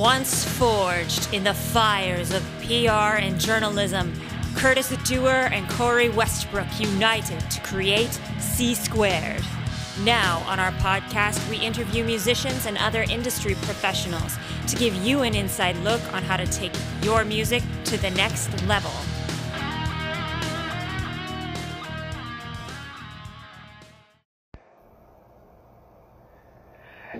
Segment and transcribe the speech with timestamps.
[0.00, 4.10] Once forged in the fires of PR and journalism,
[4.56, 9.44] Curtis Dewar and Corey Westbrook united to create C Squared.
[10.02, 14.38] Now, on our podcast, we interview musicians and other industry professionals
[14.68, 16.72] to give you an inside look on how to take
[17.02, 18.92] your music to the next level.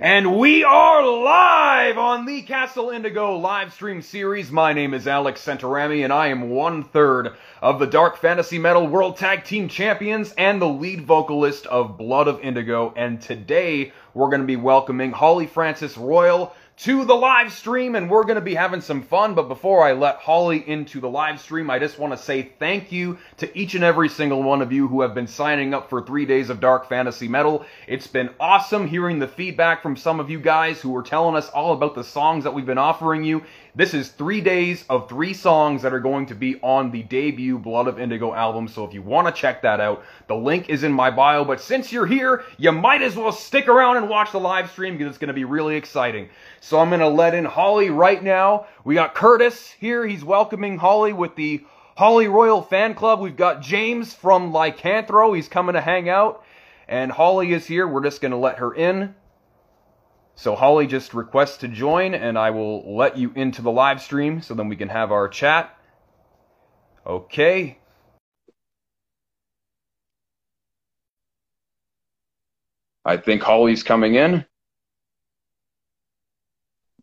[0.02, 4.50] And we are live on the Castle Indigo live stream series.
[4.50, 8.86] My name is Alex Centorami, and I am one third of the Dark Fantasy Metal
[8.86, 12.94] World Tag Team Champions and the lead vocalist of Blood of Indigo.
[12.96, 18.08] And today we're going to be welcoming Holly Francis Royal to the live stream and
[18.08, 19.34] we're going to be having some fun.
[19.34, 22.90] But before I let Holly into the live stream, I just want to say thank
[22.90, 26.00] you to each and every single one of you who have been signing up for
[26.00, 27.66] three days of Dark Fantasy Metal.
[27.86, 31.50] It's been awesome hearing the feedback from some of you guys who were telling us
[31.50, 33.42] all about the songs that we've been offering you.
[33.80, 37.58] This is three days of three songs that are going to be on the debut
[37.58, 38.68] Blood of Indigo album.
[38.68, 41.46] So if you want to check that out, the link is in my bio.
[41.46, 44.98] But since you're here, you might as well stick around and watch the live stream
[44.98, 46.28] because it's going to be really exciting.
[46.60, 48.66] So I'm going to let in Holly right now.
[48.84, 50.06] We got Curtis here.
[50.06, 51.64] He's welcoming Holly with the
[51.96, 53.18] Holly Royal Fan Club.
[53.18, 55.34] We've got James from Lycanthro.
[55.34, 56.44] He's coming to hang out.
[56.86, 57.88] And Holly is here.
[57.88, 59.14] We're just going to let her in.
[60.34, 64.40] So Holly just requests to join, and I will let you into the live stream
[64.40, 65.76] so then we can have our chat.
[67.06, 67.78] Okay.
[73.04, 74.44] I think Holly's coming in.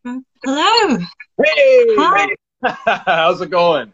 [0.04, 0.98] Hello.
[1.44, 1.86] Hey!
[1.98, 2.28] Hi.
[3.06, 3.94] How's it going?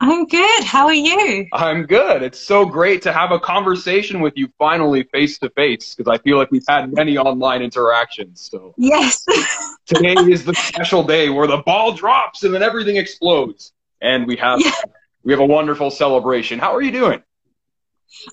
[0.00, 0.64] I'm good.
[0.64, 1.46] How are you?
[1.52, 2.22] I'm good.
[2.22, 6.22] It's so great to have a conversation with you finally face to face because I
[6.22, 8.48] feel like we've had many online interactions.
[8.50, 9.24] So Yes.
[9.86, 14.36] today is the special day where the ball drops and then everything explodes, and we
[14.36, 14.70] have Yeah.
[15.24, 16.60] we have a wonderful celebration.
[16.60, 17.20] How are you doing?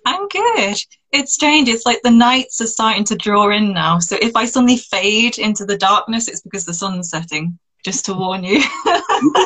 [0.06, 0.78] I'm good.
[1.12, 1.68] It's strange.
[1.68, 4.00] It's like the nights are starting to draw in now.
[4.00, 7.58] So if I suddenly fade into the darkness, it's because the sun's setting.
[7.86, 8.64] Just to warn you.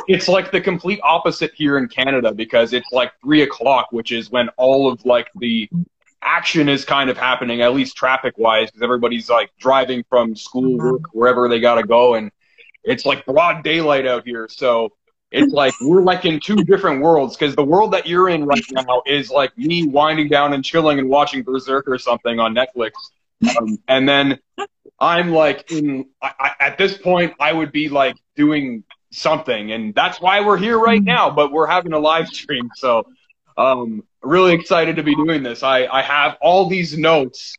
[0.07, 4.31] it's like the complete opposite here in Canada because it's like three o'clock, which is
[4.31, 5.69] when all of like the
[6.21, 10.77] action is kind of happening, at least traffic wise, because everybody's like driving from school,
[10.77, 12.31] work, wherever they gotta go, and
[12.85, 14.47] it's like broad daylight out here.
[14.49, 14.93] So
[15.31, 18.63] it's like we're like in two different worlds because the world that you're in right
[18.71, 22.91] now is like me winding down and chilling and watching Berserk or something on Netflix,
[23.57, 24.39] um, and then
[25.01, 29.95] I'm like in I, I, at this point I would be like doing something, and
[29.95, 31.05] that's why we're here right mm-hmm.
[31.05, 31.29] now.
[31.29, 33.07] But we're having a live stream, so
[33.57, 35.63] um, really excited to be doing this.
[35.63, 37.55] I I have all these notes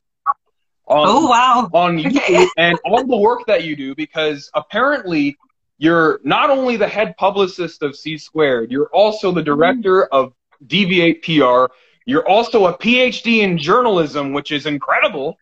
[0.86, 1.70] on oh wow.
[1.72, 5.36] on you and all the work that you do because apparently
[5.78, 9.46] you're not only the head publicist of C Squared, you're also the mm-hmm.
[9.46, 10.34] director of
[10.66, 11.72] Deviate PR.
[12.04, 15.38] You're also a PhD in journalism, which is incredible.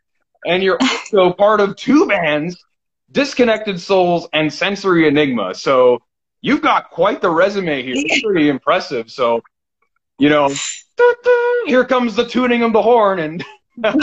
[0.48, 2.64] And you're also part of two bands,
[3.12, 5.54] Disconnected Souls and Sensory Enigma.
[5.54, 6.00] So
[6.40, 7.94] you've got quite the resume here.
[7.96, 9.10] It's pretty impressive.
[9.10, 9.42] So,
[10.18, 10.52] you know,
[11.66, 13.44] here comes the tuning of the horn and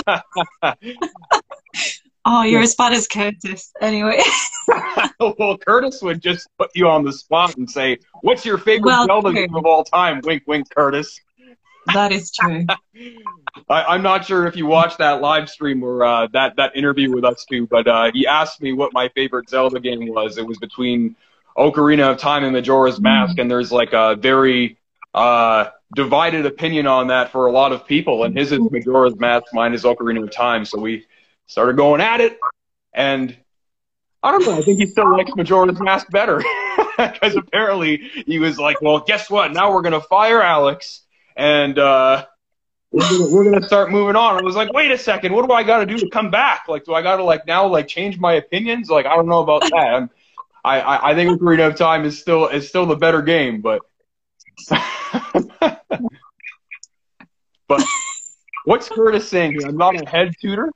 [2.28, 3.72] Oh, you're as bad as Curtis.
[3.82, 4.20] Anyway.
[5.20, 9.06] well, Curtis would just put you on the spot and say, "What's your favorite Well,
[9.06, 11.20] Zelda game of all time?" Wink, wink, Curtis.
[11.94, 12.66] That is true.
[13.70, 17.14] I, I'm not sure if you watched that live stream or uh, that that interview
[17.14, 20.38] with us too, but uh, he asked me what my favorite Zelda game was.
[20.38, 21.16] It was between
[21.58, 24.78] Ocarina of Time and Majora's Mask, and there's like a very
[25.14, 28.24] uh, divided opinion on that for a lot of people.
[28.24, 30.66] And his is Majora's Mask, mine is Ocarina of Time.
[30.66, 31.06] So we
[31.48, 32.38] started going at it,
[32.94, 33.36] and
[34.22, 34.58] I don't know.
[34.58, 36.44] I think he still likes Majora's Mask better
[36.98, 39.54] because apparently he was like, "Well, guess what?
[39.54, 41.02] Now we're gonna fire Alex."
[41.36, 42.26] And uh,
[42.92, 44.40] we're gonna, we're gonna start moving on.
[44.40, 46.68] I was like, wait a second, what do I got to do to come back?
[46.68, 48.90] Like, do I got to like now like change my opinions?
[48.90, 49.74] Like, I don't know about that.
[49.74, 50.10] I'm,
[50.64, 53.82] I, I I think Ocarina of Time is still is still the better game, but
[57.68, 57.84] but
[58.64, 59.68] what's Curtis saying here?
[59.68, 60.72] I'm not a head tutor.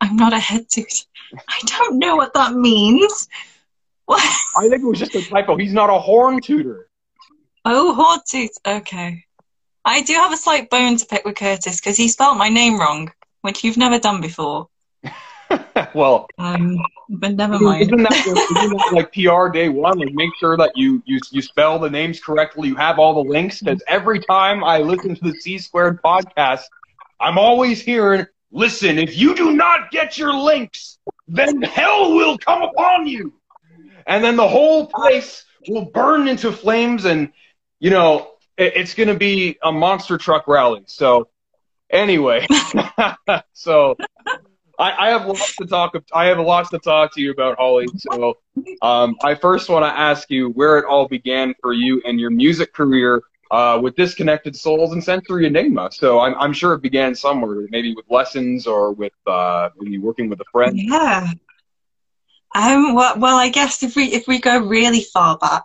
[0.00, 0.88] I'm not a head tutor.
[1.48, 3.28] I don't know what that means.
[4.06, 4.22] What?
[4.56, 5.56] I think it was just a typo.
[5.56, 6.87] He's not a horn tutor.
[7.64, 8.56] Oh, Hortooth.
[8.66, 9.24] Okay.
[9.84, 12.78] I do have a slight bone to pick with Curtis because he spelled my name
[12.78, 13.10] wrong,
[13.42, 14.68] which you've never done before.
[15.94, 16.76] well, Um,
[17.08, 17.82] but never mind.
[17.84, 19.98] isn't that, isn't that like PR day one?
[19.98, 22.68] Like, make sure that you you you spell the names correctly.
[22.68, 26.64] You have all the links because every time I listen to the C Squared podcast,
[27.18, 32.62] I'm always hearing, "Listen, if you do not get your links, then hell will come
[32.62, 33.32] upon you."
[34.06, 37.30] and then the whole place will burn into flames, and
[37.80, 40.82] you know it, it's going to be a monster truck rally.
[40.86, 41.28] So
[41.90, 42.46] anyway,
[43.52, 43.96] so
[44.78, 45.94] I, I, have lots to talk.
[46.12, 47.86] I have lots to talk to you about, Holly.
[47.96, 48.34] So
[48.82, 52.30] um, I first want to ask you where it all began for you and your
[52.30, 55.90] music career uh, with Disconnected Souls and Sensory Enigma.
[55.92, 60.28] So I'm, I'm sure it began somewhere, maybe with lessons or with uh, maybe working
[60.28, 60.78] with a friend.
[60.78, 61.32] Yeah.
[62.54, 65.64] Um, well, well, I guess if we if we go really far back,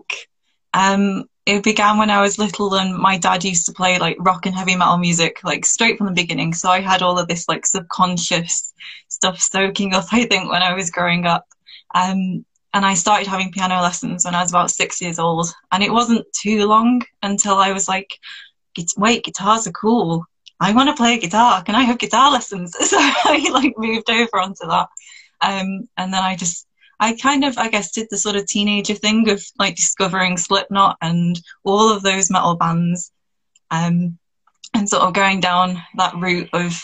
[0.74, 4.46] um, it began when I was little, and my dad used to play like rock
[4.46, 6.54] and heavy metal music, like straight from the beginning.
[6.54, 8.74] So I had all of this like subconscious
[9.10, 10.06] stuff soaking up.
[10.12, 11.46] I think when I was growing up,
[11.96, 15.48] um, and I started having piano lessons when I was about six years old.
[15.72, 18.18] And it wasn't too long until I was like,
[18.98, 20.26] wait, guitars are cool.
[20.60, 21.62] I want to play guitar.
[21.62, 22.76] Can I have guitar lessons?
[22.82, 24.88] So I like moved over onto that.
[25.42, 26.66] Um, and then I just,
[27.04, 30.96] I kind of, I guess, did the sort of teenager thing of like discovering Slipknot
[31.02, 33.12] and all of those metal bands.
[33.70, 34.18] Um,
[34.74, 36.82] and sort of going down that route of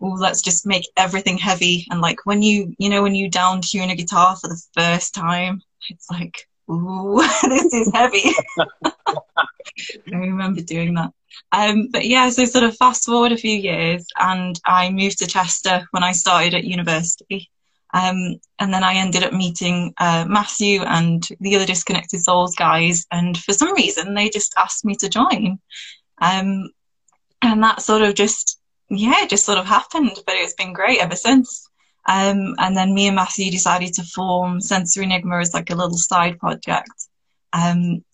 [0.00, 1.84] oh, let's just make everything heavy.
[1.90, 5.14] And like when you, you know, when you down tune a guitar for the first
[5.14, 5.60] time,
[5.90, 8.30] it's like, ooh, this is heavy.
[8.86, 11.10] I remember doing that.
[11.50, 15.26] Um, but yeah, so sort of fast forward a few years, and I moved to
[15.26, 17.50] Chester when I started at university.
[17.96, 23.06] Um, and then I ended up meeting uh, Matthew and the other Disconnected Souls guys,
[23.10, 25.58] and for some reason they just asked me to join.
[26.20, 26.70] Um,
[27.40, 28.60] and that sort of just
[28.90, 31.68] yeah, just sort of happened, but it's been great ever since.
[32.06, 35.96] Um, and then me and Matthew decided to form Sensory Enigma as like a little
[35.96, 37.08] side project.
[37.52, 38.04] Um,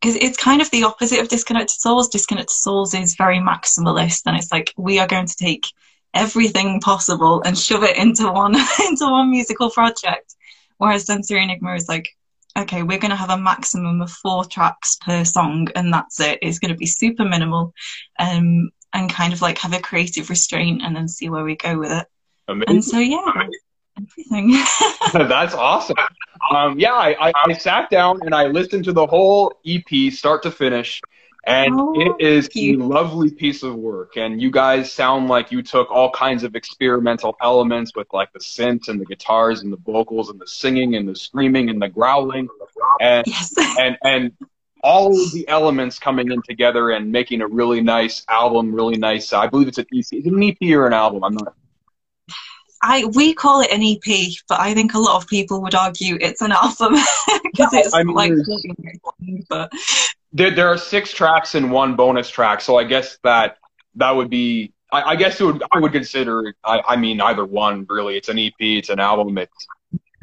[0.00, 2.08] because it's kind of the opposite of Disconnected Souls.
[2.08, 5.66] Disconnected Souls is very maximalist, and it's like we are going to take
[6.14, 8.54] everything possible and shove it into one
[8.86, 10.34] into one musical project.
[10.78, 12.08] Whereas Sensory Enigma is like,
[12.58, 16.40] okay, we're going to have a maximum of four tracks per song, and that's it.
[16.42, 17.72] It's going to be super minimal.
[18.18, 21.78] Um, and kind of like have a creative restraint and then see where we go
[21.78, 22.06] with it.
[22.48, 22.74] Amazing.
[22.74, 23.46] And so yeah,
[23.96, 24.50] everything.
[25.28, 25.96] That's awesome.
[26.50, 30.42] Um, yeah, I, I, I, sat down and I listened to the whole EP start
[30.42, 31.00] to finish,
[31.44, 34.16] and oh, it is a lovely piece of work.
[34.16, 38.38] And you guys sound like you took all kinds of experimental elements with like the
[38.38, 41.88] synth and the guitars and the vocals and the singing and the screaming and the
[41.88, 42.48] growling,
[43.00, 43.54] and yes.
[43.78, 44.32] and and
[44.84, 49.32] all of the elements coming in together and making a really nice album, really nice.
[49.32, 49.98] I believe it's an EP.
[49.98, 51.24] Is it an EP or an album?
[51.24, 51.54] I'm not.
[52.82, 56.18] I we call it an EP, but I think a lot of people would argue
[56.20, 56.94] it's an album
[57.44, 58.32] because it's I mean, like.
[59.48, 59.72] But
[60.32, 63.58] there, there are six tracks and one bonus track, so I guess that
[63.94, 64.72] that would be.
[64.90, 65.62] I, I guess it would.
[65.70, 66.54] I would consider.
[66.64, 68.16] I, I mean, either one really.
[68.16, 68.52] It's an EP.
[68.58, 69.38] It's an album.
[69.38, 69.66] It's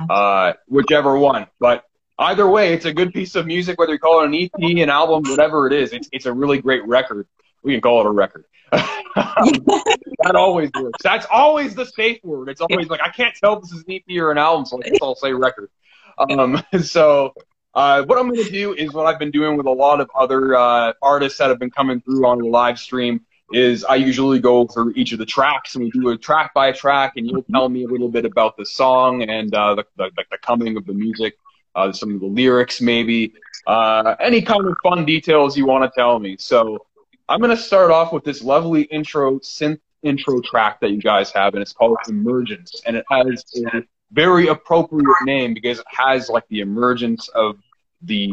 [0.09, 1.47] uh, whichever one.
[1.59, 1.85] But
[2.17, 4.89] either way, it's a good piece of music, whether you call it an EP, an
[4.89, 5.93] album, whatever it is.
[5.93, 7.27] It's, it's a really great record.
[7.63, 8.45] We can call it a record.
[8.71, 11.01] that always works.
[11.03, 12.49] That's always the safe word.
[12.49, 14.79] It's always like, I can't tell if this is an EP or an album, so
[14.79, 15.69] I guess I'll say record.
[16.17, 17.33] Um, so,
[17.73, 20.09] uh, what I'm going to do is what I've been doing with a lot of
[20.15, 23.21] other uh, artists that have been coming through on the live stream
[23.51, 26.71] is I usually go through each of the tracks and we do a track by
[26.71, 30.11] track and you'll tell me a little bit about the song and uh, the, the,
[30.29, 31.35] the coming of the music
[31.75, 33.33] uh, some of the lyrics, maybe
[33.67, 36.35] uh, any kind of fun details you want to tell me.
[36.39, 36.85] So
[37.29, 41.31] I'm going to start off with this lovely intro synth intro track that you guys
[41.31, 46.29] have, and it's called Emergence, and it has a very appropriate name because it has
[46.29, 47.59] like the emergence of
[48.01, 48.31] the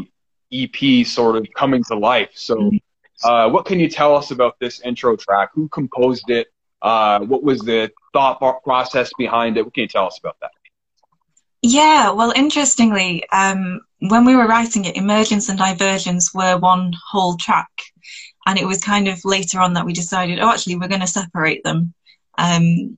[0.50, 2.30] EP sort of coming to life.
[2.34, 2.70] So,
[3.22, 5.50] uh, what can you tell us about this intro track?
[5.52, 6.48] Who composed it?
[6.80, 9.64] Uh, what was the thought process behind it?
[9.64, 10.52] What can you tell us about that?
[11.60, 17.36] Yeah, well, interestingly, um, when we were writing it, emergence and divergence were one whole
[17.36, 17.68] track.
[18.46, 21.06] And it was kind of later on that we decided, oh, actually, we're going to
[21.06, 21.92] separate them.
[22.38, 22.96] Um,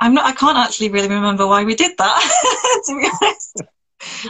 [0.00, 3.62] I'm not, I can't actually really remember why we did that, to be honest.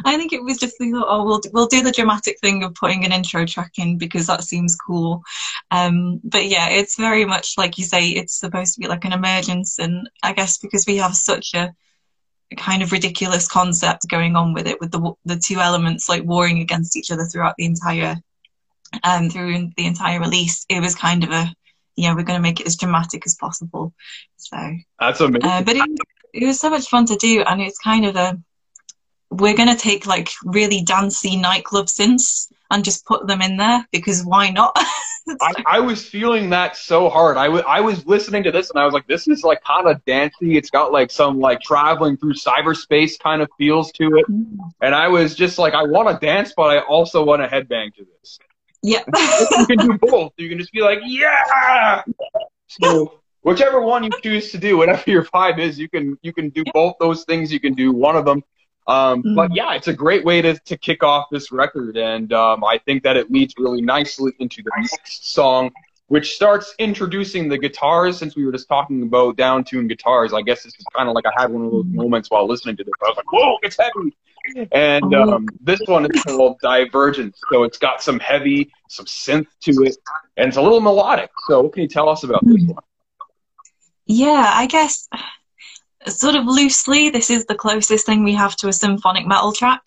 [0.04, 2.74] I think it was just we thought, oh, we'll we'll do the dramatic thing of
[2.74, 5.22] putting an intro track in because that seems cool.
[5.70, 9.12] Um, but yeah, it's very much like you say, it's supposed to be like an
[9.12, 11.74] emergence, and I guess because we have such a
[12.56, 16.60] kind of ridiculous concept going on with it, with the the two elements like warring
[16.60, 18.16] against each other throughout the entire
[19.02, 20.64] um through the entire release.
[20.68, 21.52] It was kind of a
[21.96, 23.94] yeah, we're going to make it as dramatic as possible.
[24.36, 24.56] So
[25.00, 25.48] that's amazing.
[25.48, 25.90] Uh, but it,
[26.34, 28.38] it was so much fun to do, and it's kind of a
[29.30, 33.86] we're going to take like really dancey nightclub synths and just put them in there
[33.92, 34.72] because why not?
[35.40, 37.36] I, I, was feeling that so hard.
[37.36, 39.88] I, w- I was listening to this and I was like, this is like kind
[39.88, 40.56] of dancey.
[40.56, 44.26] It's got like some like traveling through cyberspace kind of feels to it.
[44.30, 44.56] Mm.
[44.80, 47.92] And I was just like, I want to dance, but I also want to headbang
[47.96, 48.38] to this.
[48.82, 49.02] Yeah.
[49.58, 50.32] you can do both.
[50.36, 52.02] You can just be like, yeah.
[52.68, 56.50] So whichever one you choose to do, whatever your vibe is, you can you can
[56.50, 57.52] do both those things.
[57.52, 58.42] You can do one of them.
[58.88, 59.34] Um, mm-hmm.
[59.34, 62.78] But yeah, it's a great way to, to kick off this record, and um, I
[62.78, 65.72] think that it leads really nicely into the next song,
[66.08, 68.18] which starts introducing the guitars.
[68.18, 71.14] Since we were just talking about down tune guitars, I guess this is kind of
[71.14, 72.92] like I had one of those moments while listening to this.
[73.04, 74.16] I was like, "Whoa, it's heavy!"
[74.70, 79.72] And um, this one is called Divergence, so it's got some heavy, some synth to
[79.82, 79.96] it,
[80.36, 81.30] and it's a little melodic.
[81.48, 82.82] So, what can you tell us about this one?
[84.06, 85.08] Yeah, I guess
[86.06, 89.82] sort of loosely, this is the closest thing we have to a symphonic metal track.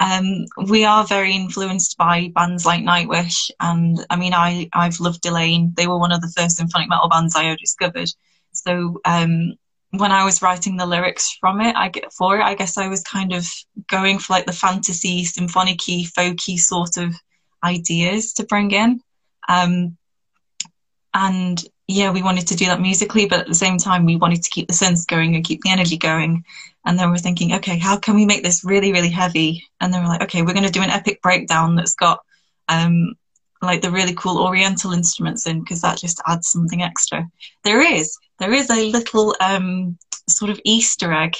[0.00, 5.22] Um, we are very influenced by bands like Nightwish, and I mean, I I've loved
[5.22, 5.74] Delain.
[5.76, 8.08] They were one of the first symphonic metal bands I discovered.
[8.52, 9.54] So um,
[9.90, 12.42] when I was writing the lyrics from it, I get for it.
[12.42, 13.46] I guess I was kind of
[13.88, 17.14] going for like the fantasy, symphonic-y, folky sort of
[17.62, 19.00] ideas to bring in.
[19.48, 19.96] Um,
[21.12, 24.42] and yeah, we wanted to do that musically, but at the same time, we wanted
[24.42, 26.44] to keep the sense going and keep the energy going.
[26.86, 29.66] And then we're thinking, okay, how can we make this really, really heavy?
[29.80, 32.20] And then we're like, okay, we're going to do an epic breakdown that's got
[32.68, 33.14] um,
[33.60, 37.28] like the really cool Oriental instruments in because that just adds something extra.
[37.64, 41.34] There is, there is a little um, sort of Easter egg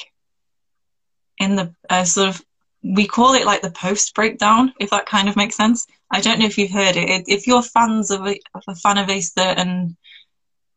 [1.38, 2.44] in the uh, sort of
[2.82, 5.86] we call it like the post breakdown, if that kind of makes sense.
[6.10, 7.24] I don't know if you've heard it.
[7.28, 9.96] If you're fans of a, of a fan of a certain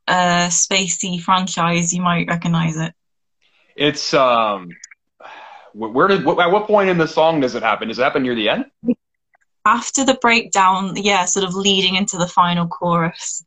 [0.07, 2.93] uh, spacey franchise, you might recognize it.
[3.75, 4.69] It's um,
[5.73, 7.87] where did at what point in the song does it happen?
[7.87, 8.65] Does it happen near the end?
[9.65, 13.43] After the breakdown, yeah, sort of leading into the final chorus.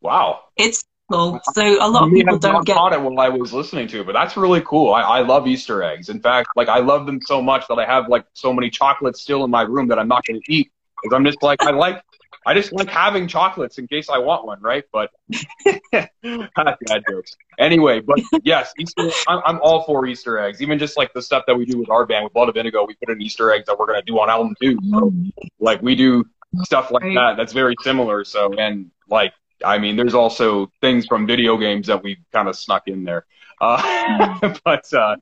[0.00, 1.40] Wow, it's cool.
[1.54, 4.06] So a lot of people don't get caught it while I was listening to it,
[4.06, 4.92] but that's really cool.
[4.92, 6.08] I, I love Easter eggs.
[6.08, 9.20] In fact, like I love them so much that I have like so many chocolates
[9.20, 10.70] still in my room that I'm not going to eat
[11.02, 12.02] because I'm just like I like
[12.46, 14.84] I just like having chocolates in case I want one, right?
[14.92, 15.10] But
[15.92, 17.36] bad jokes.
[17.58, 19.10] Anyway, but yes, Easter.
[19.26, 20.62] I'm, I'm, all for Easter eggs.
[20.62, 22.86] Even just like the stuff that we do with our band with Blood of Indigo,
[22.86, 24.78] we put in Easter eggs that we're gonna do on album two.
[24.90, 25.12] So,
[25.58, 26.24] like we do
[26.62, 27.34] stuff like that.
[27.36, 28.24] That's very similar.
[28.24, 29.32] So and like
[29.64, 33.26] I mean, there's also things from video games that we kind of snuck in there.
[33.60, 35.16] Uh, but uh,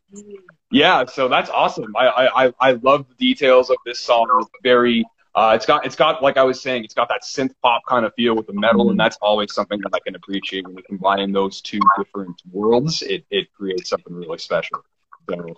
[0.70, 1.94] yeah, so that's awesome.
[1.96, 4.28] I, I I love the details of this song.
[4.40, 7.54] It's very uh, it's got it's got like I was saying, it's got that synth
[7.62, 10.64] pop kind of feel with the metal, and that's always something that I can appreciate
[10.64, 13.02] when you combine those two different worlds.
[13.02, 14.84] It it creates something really special.
[15.28, 15.54] So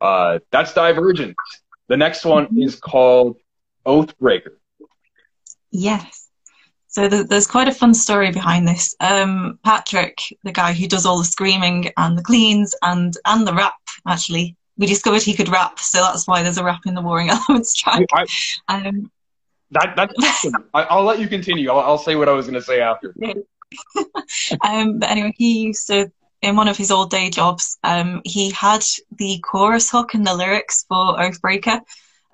[0.00, 1.36] uh, that's Divergent.
[1.88, 3.36] The next one is called
[3.84, 4.56] Oathbreaker.
[5.70, 6.28] Yes.
[6.88, 8.94] So th- there's quite a fun story behind this.
[9.00, 13.54] Um, Patrick, the guy who does all the screaming and the cleans and and the
[13.54, 13.74] rap,
[14.06, 17.30] actually, we discovered he could rap, so that's why there's a rap in the Warring
[17.48, 18.06] Elements track.
[18.12, 18.26] I,
[18.68, 19.10] um,
[19.70, 21.70] that that's I, will let you continue.
[21.70, 23.14] I'll, I'll, say what I was going to say after.
[24.64, 26.10] um, but anyway, he used to
[26.42, 27.78] in one of his old day jobs.
[27.82, 28.84] Um, he had
[29.18, 31.80] the chorus hook and the lyrics for Oathbreaker.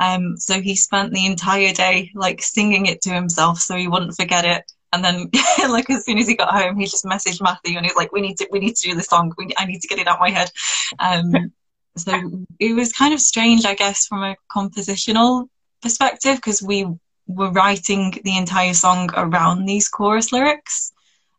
[0.00, 4.16] Um, so he spent the entire day like singing it to himself so he wouldn't
[4.16, 4.70] forget it.
[4.92, 5.30] And then,
[5.70, 8.20] like as soon as he got home, he just messaged Matthew and he's like, "We
[8.20, 9.32] need to, we need to do the song.
[9.38, 10.50] We, I need to get it out my head."
[10.98, 11.52] Um,
[11.96, 15.48] so it was kind of strange, I guess, from a compositional
[15.80, 16.86] perspective because we
[17.26, 20.92] were writing the entire song around these chorus lyrics.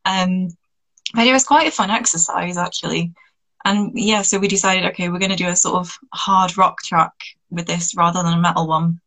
[0.06, 0.50] Um,
[1.14, 3.14] but it was quite a fun exercise actually.
[3.66, 6.82] And yeah, so we decided, okay, we're going to do a sort of hard rock
[6.84, 7.14] track
[7.50, 9.00] with this rather than a metal one.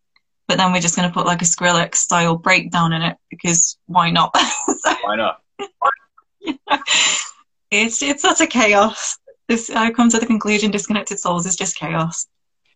[0.49, 3.77] But then we're just going to put like a Skrillex style breakdown in it because
[3.87, 4.35] why not?
[4.81, 5.43] so, why not?
[7.71, 9.19] it's it's such a chaos.
[9.49, 12.29] This I've come to the conclusion: disconnected souls is just chaos.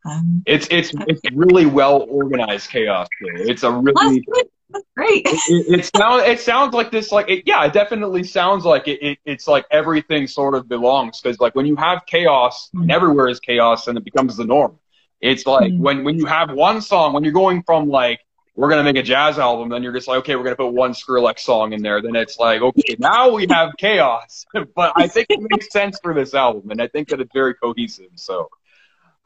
[0.05, 3.09] Um, it's it's it's really well organized chaos.
[3.21, 4.25] It's a really
[4.73, 5.27] that's great.
[5.27, 9.03] It, it, sounds it sounds like this like it, yeah, it definitely sounds like it,
[9.03, 12.83] it it's like everything sort of belongs because like when you have chaos mm.
[12.83, 14.79] and everywhere is chaos and it becomes the norm.
[15.21, 15.79] It's like mm.
[15.79, 18.21] when when you have one song when you're going from like
[18.57, 20.93] we're gonna make a jazz album, then you're just like okay, we're gonna put one
[20.93, 22.01] Skrillex song in there.
[22.01, 24.47] Then it's like okay, now we have chaos.
[24.75, 27.55] but I think it makes sense for this album, and I think that it's very
[27.55, 28.11] cohesive.
[28.15, 28.49] So.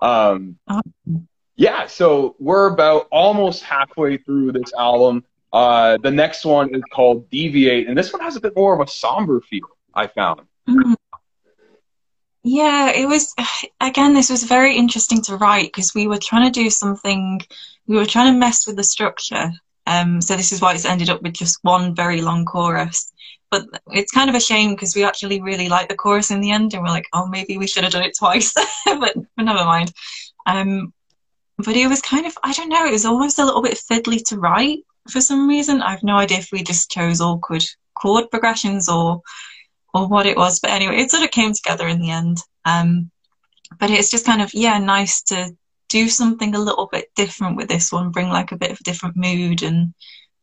[0.00, 0.58] Um,
[1.56, 5.24] yeah, so we're about almost halfway through this album.
[5.52, 8.86] Uh, the next one is called Deviate, and this one has a bit more of
[8.86, 10.40] a somber feel, I found.
[10.68, 10.94] Mm-hmm.
[12.42, 13.34] Yeah, it was,
[13.80, 17.40] again, this was very interesting to write because we were trying to do something,
[17.86, 19.52] we were trying to mess with the structure
[19.86, 23.12] Um, so this is why it's ended up with just one very long chorus.
[23.54, 26.50] But it's kind of a shame because we actually really like the chorus in the
[26.50, 28.52] end, and we're like, oh, maybe we should have done it twice,
[28.84, 29.92] but, but never mind.
[30.46, 30.92] Um,
[31.58, 34.24] but it was kind of, I don't know, it was almost a little bit fiddly
[34.28, 35.82] to write for some reason.
[35.82, 39.22] I've no idea if we just chose awkward chord progressions or
[39.92, 40.58] or what it was.
[40.58, 42.38] But anyway, it sort of came together in the end.
[42.64, 43.10] Um,
[43.78, 45.56] but it's just kind of yeah, nice to
[45.88, 48.84] do something a little bit different with this one, bring like a bit of a
[48.84, 49.94] different mood and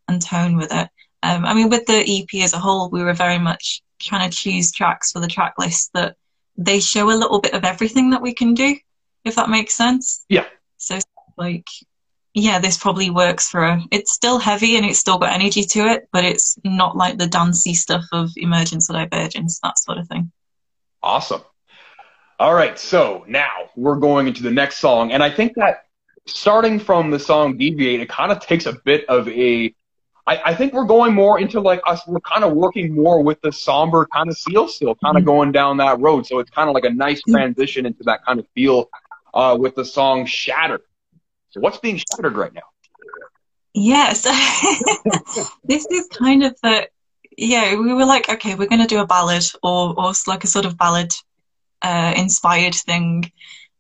[0.08, 0.89] and tone with it.
[1.23, 4.35] Um, I mean, with the EP as a whole, we were very much trying to
[4.35, 6.15] choose tracks for the track list that
[6.57, 8.75] they show a little bit of everything that we can do,
[9.23, 10.25] if that makes sense.
[10.29, 10.45] Yeah.
[10.77, 10.99] So
[11.37, 11.67] like
[12.33, 15.79] yeah, this probably works for a, it's still heavy and it's still got energy to
[15.87, 20.07] it, but it's not like the dancey stuff of emergence or divergence, that sort of
[20.07, 20.31] thing.
[21.03, 21.41] Awesome.
[22.39, 25.83] All right, so now we're going into the next song, and I think that
[26.25, 29.75] starting from the song Deviate, it kind of takes a bit of a
[30.31, 32.01] I, I, think we're going more into like us.
[32.07, 35.29] We're kind of working more with the somber kind of feel still, kind of mm-hmm.
[35.29, 36.25] going down that road.
[36.25, 37.33] So it's kind of like a nice mm-hmm.
[37.33, 38.89] transition into that kind of feel
[39.33, 40.79] uh, with the song Shatter.
[41.50, 42.61] So what's being shattered right now?
[43.73, 44.23] Yes,
[45.63, 46.88] this is kind of the
[47.38, 47.75] yeah.
[47.75, 50.65] We were like, okay, we're going to do a ballad or or like a sort
[50.65, 51.11] of ballad
[51.81, 53.31] uh, inspired thing.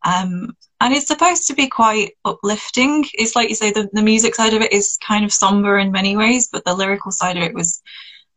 [0.03, 3.05] Um, and it's supposed to be quite uplifting.
[3.13, 5.91] It's like you say, the, the music side of it is kind of somber in
[5.91, 7.81] many ways, but the lyrical side of it was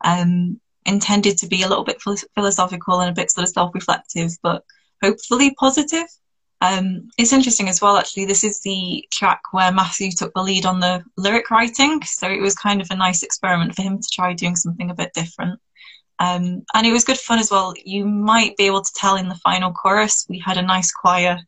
[0.04, 2.02] um, intended to be a little bit
[2.34, 4.62] philosophical and a bit sort of self-reflective, but
[5.02, 6.06] hopefully positive.
[6.60, 8.26] Um, it's interesting as well, actually.
[8.26, 12.40] This is the track where Matthew took the lead on the lyric writing, so it
[12.40, 15.60] was kind of a nice experiment for him to try doing something a bit different.
[16.18, 17.74] Um, and it was good fun as well.
[17.84, 21.38] You might be able to tell in the final chorus, we had a nice choir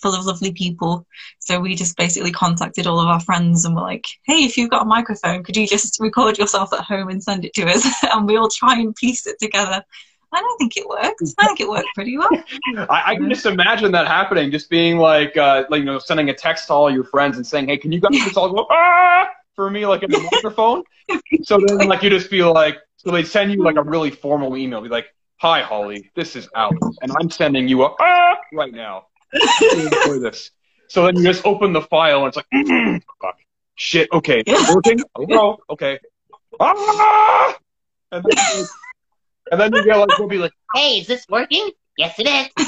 [0.00, 1.06] full of lovely people.
[1.40, 4.70] So we just basically contacted all of our friends and were like, hey, if you've
[4.70, 7.86] got a microphone, could you just record yourself at home and send it to us?
[8.12, 9.82] and we'll try and piece it together
[10.32, 11.22] I don't think it worked.
[11.38, 12.28] I think it worked pretty well.
[12.90, 16.28] I, I, can just imagine that happening, just being like, uh, like you know, sending
[16.28, 18.66] a text to all your friends and saying, "Hey, can you guys just all go
[18.70, 20.82] ah for me, like in the microphone?"
[21.42, 24.56] so then, like, you just feel like, so they send you like a really formal
[24.56, 25.06] email, be like,
[25.36, 29.06] "Hi, Holly, this is Alex, and I'm sending you a ah right now.
[29.32, 30.50] Enjoy this."
[30.88, 33.36] So then you just open the file, and it's like, mm, fuck,
[33.74, 35.98] shit, okay, working, hello, okay,
[36.60, 37.56] ah,
[38.12, 38.66] and then.
[39.50, 41.70] And then you get like, we'll be like, hey, is this working?
[41.96, 42.66] Yes, it is.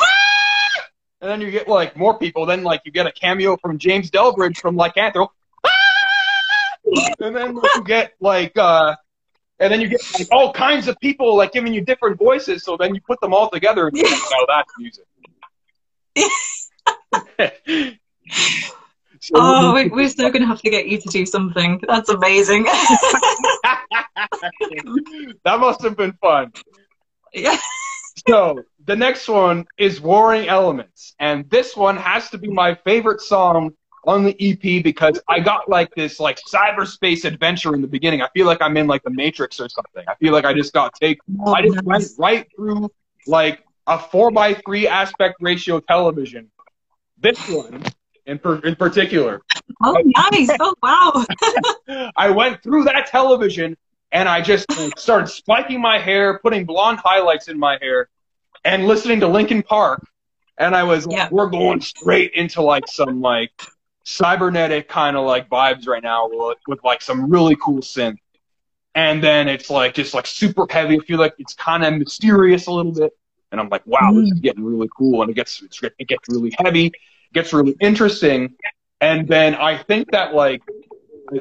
[1.20, 2.46] and then you get like more people.
[2.46, 5.28] Then like you get a cameo from James Delbridge from Lycanthrope.
[7.20, 8.96] and then you get like, uh,
[9.58, 12.64] and then you get like all kinds of people like giving you different voices.
[12.64, 15.04] So then you put them all together and you know that's music.
[19.20, 21.80] so, oh, we, we're still going to have to get you to do something.
[21.86, 22.64] That's amazing.
[25.44, 26.52] that must have been fun.
[27.32, 27.58] Yeah.
[28.28, 33.20] so the next one is Warring Elements, and this one has to be my favorite
[33.20, 33.72] song
[34.04, 38.22] on the EP because I got like this like cyberspace adventure in the beginning.
[38.22, 40.04] I feel like I'm in like the Matrix or something.
[40.08, 41.18] I feel like I just got take.
[41.44, 41.84] Oh, I just nice.
[41.84, 42.90] went right through
[43.26, 46.50] like a four by three aspect ratio television.
[47.18, 47.82] This one
[48.24, 49.42] in per, in particular.
[49.82, 50.48] Oh, nice!
[50.60, 52.10] Oh, wow!
[52.16, 53.76] I went through that television
[54.12, 58.08] and I just started spiking my hair, putting blonde highlights in my hair,
[58.64, 60.06] and listening to Linkin Park.
[60.56, 61.24] And I was yeah.
[61.24, 63.50] like, we're going straight into like some like
[64.04, 68.18] cybernetic kind of like vibes right now with, with like some really cool synth.
[68.94, 70.96] And then it's like just like super heavy.
[70.96, 73.12] I feel like it's kind of mysterious a little bit.
[73.52, 74.22] And I'm like, wow, mm.
[74.22, 75.22] this is getting really cool.
[75.22, 75.62] And it gets
[75.98, 76.94] it gets really heavy, it
[77.32, 78.54] gets really interesting.
[79.00, 80.62] And then I think that like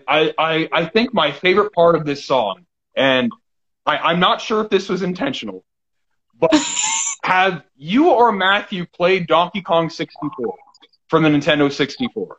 [0.07, 3.31] I, I, I think my favorite part of this song, and
[3.85, 5.63] I, I'm not sure if this was intentional,
[6.39, 6.53] but
[7.23, 10.55] have you or Matthew played Donkey Kong 64
[11.07, 12.37] from the Nintendo 64?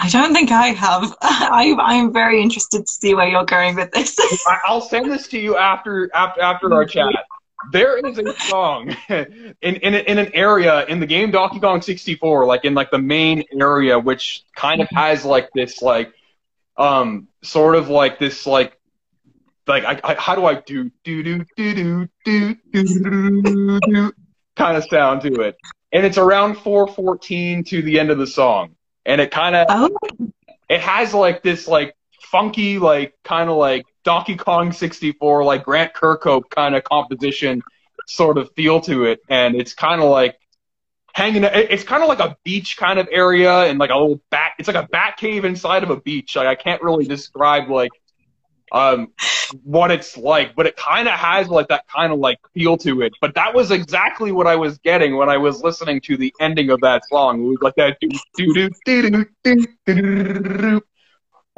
[0.00, 1.16] I don't think I have.
[1.20, 4.16] I, I'm very interested to see where you're going with this.
[4.64, 7.12] I'll send this to you after after after our chat.
[7.72, 12.46] There is a song in in in an area in the game Donkey Kong 64,
[12.46, 16.12] like in like the main area, which kind of has like this like
[16.76, 18.78] um, sort of like this like
[19.66, 24.12] like I, I how do I do do do do do do do do
[24.56, 25.56] kind of sound to it,
[25.92, 29.90] and it's around 414 to the end of the song, and it kind of oh.
[30.68, 35.92] it has like this like funky like kind of like Donkey Kong 64, like Grant
[35.92, 37.60] Kirkhope kind of composition
[38.06, 39.20] sort of feel to it.
[39.28, 40.38] And it's kind of like
[41.12, 44.52] hanging, it's kind of like a beach kind of area and like a little bat,
[44.58, 46.36] it's like a bat cave inside of a beach.
[46.36, 47.90] Like I can't really describe like
[48.72, 49.08] um,
[49.62, 53.02] what it's like, but it kind of has like that kind of like feel to
[53.02, 53.12] it.
[53.20, 56.70] But that was exactly what I was getting when I was listening to the ending
[56.70, 57.42] of that song.
[57.42, 60.82] It was like that do do do do do do.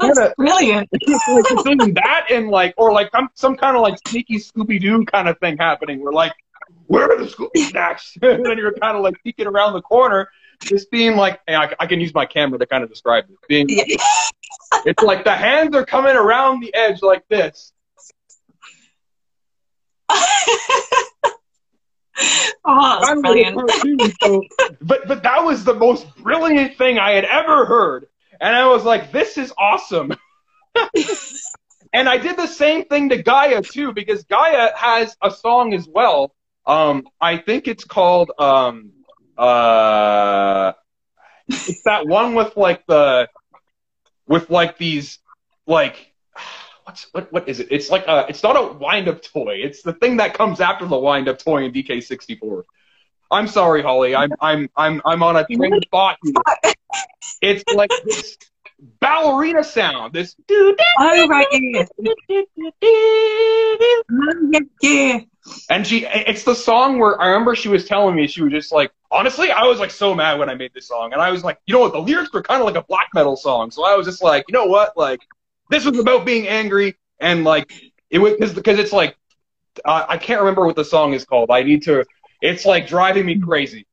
[0.01, 0.89] That's brilliant.
[0.93, 5.05] it's between that and like, or like some, some kind of like sneaky Scooby Doo
[5.05, 6.33] kind of thing happening where like,
[6.87, 8.17] where are the Scooby snacks?
[8.23, 10.29] and then you're kind of like peeking around the corner,
[10.63, 13.37] just being like, hey, I, I can use my camera to kind of describe it.
[13.49, 17.73] Being, it's like the hands are coming around the edge like this.
[22.65, 23.57] oh, that's Kind of brilliant.
[23.57, 24.43] cartoon, so-
[24.81, 28.07] but but that was the most brilliant thing I had ever heard,
[28.41, 30.13] and I was like, this is awesome.
[31.93, 35.87] and I did the same thing to Gaia too, because Gaia has a song as
[35.87, 36.35] well.
[36.67, 38.93] Um, I think it's called um,
[39.37, 40.73] uh,
[41.49, 43.29] it's that one with like the
[44.27, 45.19] with like these
[45.67, 46.13] like
[46.85, 47.69] what's what what is it?
[47.71, 49.61] It's like a it's not a wind up toy.
[49.63, 52.63] It's the thing that comes after the wind up toy in DK64.
[53.31, 54.15] I'm sorry, Holly.
[54.15, 56.19] I'm I'm I'm I'm on a train of thought.
[57.43, 58.37] It's like this
[59.01, 60.13] ballerina sound.
[60.13, 61.85] This doo Oh, right, yeah,
[64.83, 65.21] yeah.
[65.69, 68.73] And she, it's the song where I remember she was telling me she was just
[68.73, 71.45] like, honestly, I was like so mad when I made this song, and I was
[71.45, 73.85] like, you know what, the lyrics were kind of like a black metal song, so
[73.85, 75.21] I was just like, you know what, like,
[75.71, 77.73] this was about being angry, and like,
[78.11, 79.17] it was because it's like,
[79.85, 81.51] uh, I can't remember what the song is called.
[81.51, 82.05] I need to.
[82.41, 83.87] It's like driving me crazy,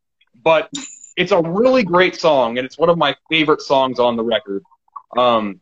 [0.43, 0.69] but
[1.15, 4.63] it's a really great song, and it's one of my favorite songs on the record.
[5.17, 5.61] Um,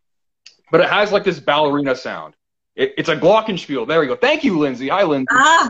[0.71, 2.35] but it has like this ballerina sound.
[2.75, 3.87] It, it's a glockenspiel.
[3.87, 4.15] There we go.
[4.15, 4.89] Thank you, Lindsay.
[4.89, 5.27] Hi, Lindsay.
[5.31, 5.69] Ah,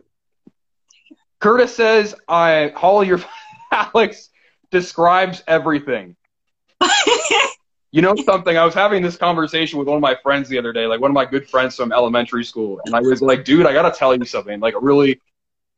[1.39, 3.21] Curtis says, "I Holly, your
[3.71, 4.29] Alex
[4.71, 6.15] describes everything."
[7.91, 8.57] You know something?
[8.57, 11.11] I was having this conversation with one of my friends the other day, like one
[11.11, 14.13] of my good friends from elementary school, and I was like, "Dude, I gotta tell
[14.13, 15.21] you something, like a really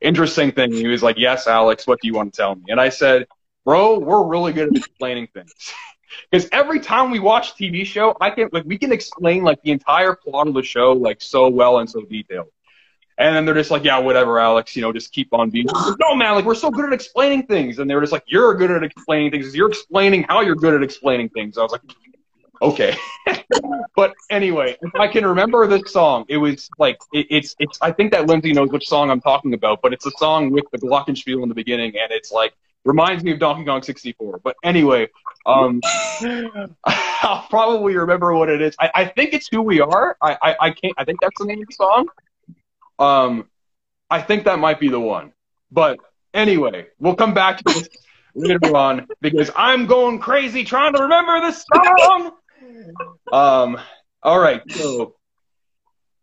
[0.00, 2.80] interesting thing." He was like, "Yes, Alex, what do you want to tell me?" And
[2.80, 3.26] I said,
[3.64, 5.52] "Bro, we're really good at explaining things."
[6.30, 9.62] Because every time we watch a TV show, I can like we can explain like
[9.62, 12.48] the entire plot of the show like so well and so detailed.
[13.18, 15.66] And then they're just like, yeah, whatever, Alex, you know, just keep on being.
[15.66, 18.24] Like, no, man, like we're so good at explaining things, and they were just like,
[18.26, 19.54] you're good at explaining things.
[19.54, 21.58] You're explaining how you're good at explaining things.
[21.58, 21.82] I was like,
[22.62, 22.96] okay.
[23.96, 27.78] but anyway, if I can remember this song, it was like it, it's it's.
[27.80, 30.64] I think that Lindsay knows which song I'm talking about, but it's a song with
[30.72, 34.40] the glockenspiel in the beginning, and it's like reminds me of Donkey Kong 64.
[34.42, 35.08] But anyway,
[35.46, 35.80] um,
[36.84, 38.74] I'll probably remember what it is.
[38.78, 40.16] I, I think it's Who We Are.
[40.20, 40.94] I, I I can't.
[40.96, 42.08] I think that's the name of the song.
[42.98, 43.48] Um,
[44.10, 45.32] I think that might be the one.
[45.70, 45.98] But
[46.32, 47.88] anyway, we'll come back to this
[48.34, 52.32] later on because I'm going crazy trying to remember this song.
[53.32, 53.78] Um,
[54.22, 55.14] all right, so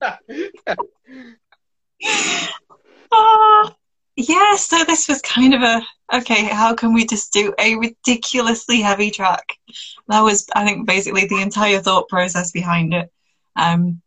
[3.12, 3.74] Ah,
[4.16, 5.82] yeah, so this was kind of a
[6.12, 9.44] okay, how can we just do a ridiculously heavy track?
[10.08, 13.10] That was, I think, basically the entire thought process behind it.
[13.56, 14.00] Um,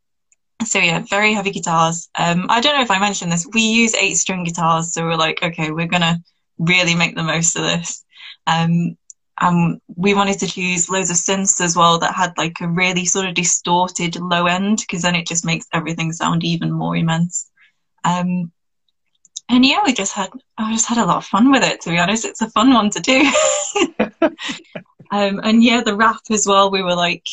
[0.66, 2.10] so yeah, very heavy guitars.
[2.16, 3.48] Um, I don't know if I mentioned this.
[3.52, 6.20] We use eight string guitars, so we're like, okay, we're gonna
[6.58, 8.04] really make the most of this.
[8.48, 8.98] Um,
[9.40, 13.06] and we wanted to choose loads of synths as well that had like a really
[13.06, 17.50] sort of distorted low end, because then it just makes everything sound even more immense.
[18.04, 18.52] Um,
[19.50, 21.82] and yeah, we just had I just had a lot of fun with it.
[21.82, 23.32] To be honest, it's a fun one to do.
[25.12, 26.72] um, and yeah, the rap as well.
[26.72, 27.26] We were like,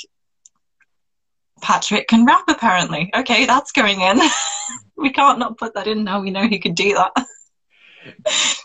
[1.61, 3.11] Patrick can rap apparently.
[3.14, 4.21] Okay, that's going in.
[4.97, 6.21] we can't not put that in now.
[6.21, 7.12] We know he could do that.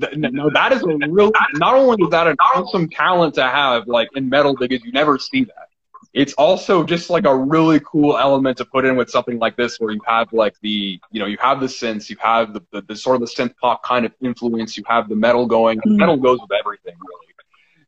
[0.00, 1.32] Th- No, that is a real.
[1.54, 5.18] Not only is that an awesome talent to have, like in metal, because you never
[5.18, 5.68] see that.
[6.14, 9.78] It's also just like a really cool element to put in with something like this,
[9.78, 12.82] where you have like the, you know, you have the synths, you have the, the,
[12.82, 15.78] the sort of the synth pop kind of influence, you have the metal going.
[15.80, 15.96] Mm.
[15.98, 17.24] Metal goes with everything, really.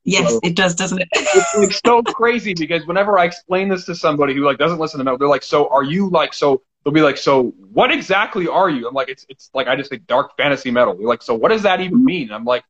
[0.05, 1.09] Yes, So- it does, doesn't it?
[1.13, 4.99] it's like so crazy because whenever I explain this to somebody who like doesn't listen
[4.99, 8.49] to metal, they're like, "So are you like so?" They'll be like, "So what exactly
[8.49, 11.23] are you?" I'm like, "It's it's like I just say dark fantasy metal." They're like,
[11.23, 12.65] "So what does that even mean?" I'm like,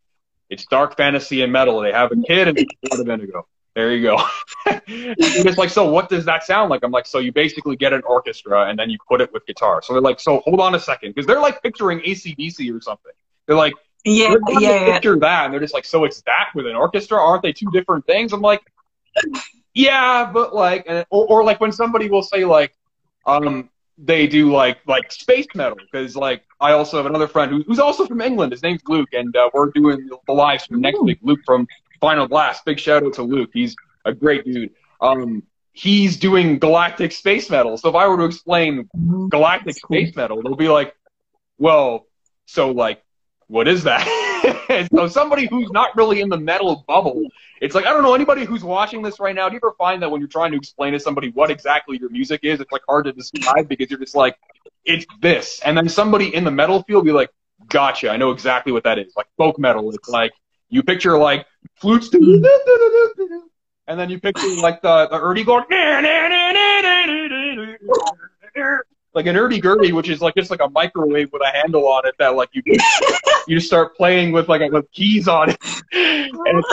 [0.49, 1.81] "It's dark fantasy and metal.
[1.81, 3.47] They have a kid and it's Blood of Indigo.
[3.75, 4.19] There you go."
[4.67, 8.03] they're like, "So what does that sound like?" I'm like, "So you basically get an
[8.05, 10.81] orchestra and then you put it with guitar." So they're like, "So hold on a
[10.81, 13.13] second, because they're like picturing AC/DC or something.
[13.47, 13.75] They're like.
[14.03, 14.93] Yeah, They're trying to yeah, yeah.
[14.95, 17.19] picture that, and they're just like, so it's that with an orchestra?
[17.21, 18.33] Aren't they two different things?
[18.33, 18.63] I'm like,
[19.75, 22.75] yeah, but like, or, or like when somebody will say like,
[23.27, 23.69] um,
[24.03, 27.79] they do like like space metal because like I also have another friend who, who's
[27.79, 28.53] also from England.
[28.53, 31.19] His name's Luke, and uh, we're doing the live stream next week.
[31.23, 31.67] Luke from
[32.01, 32.65] Final Blast.
[32.65, 33.51] Big shout out to Luke.
[33.53, 34.71] He's a great dude.
[35.01, 37.77] Um, he's doing galactic space metal.
[37.77, 38.89] So if I were to explain
[39.31, 40.95] galactic space metal, they'll be like,
[41.59, 42.07] well,
[42.47, 43.03] so like,
[43.49, 44.07] what is that?
[44.95, 47.23] so somebody who's not really in the metal bubble,
[47.61, 49.49] it's like I don't know anybody who's watching this right now.
[49.49, 52.11] Do you ever find that when you're trying to explain to somebody what exactly your
[52.11, 54.37] music is, it's like hard to describe because you're just like,
[54.85, 57.31] it's this, and then somebody in the metal field be like,
[57.69, 59.13] gotcha, I know exactly what that is.
[59.17, 60.33] Like folk metal, it's like
[60.69, 65.65] you picture like flutes, and then you picture like the the Erdy going
[69.15, 72.07] like an Erdy Gurdy, which is like just like a microwave with a handle on
[72.07, 72.63] it that like you
[73.47, 75.59] you just start playing with like with keys on it,
[75.93, 76.65] and,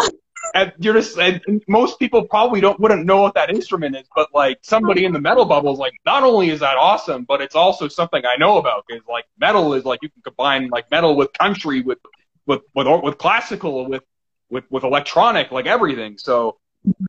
[0.54, 4.30] and you're just and most people probably don't wouldn't know what that instrument is, but
[4.34, 7.56] like somebody in the metal bubble is like, not only is that awesome, but it's
[7.56, 11.16] also something I know about because like metal is like you can combine like metal
[11.16, 12.00] with country with
[12.46, 14.04] with with with classical with
[14.50, 16.18] with with electronic like everything.
[16.18, 16.58] So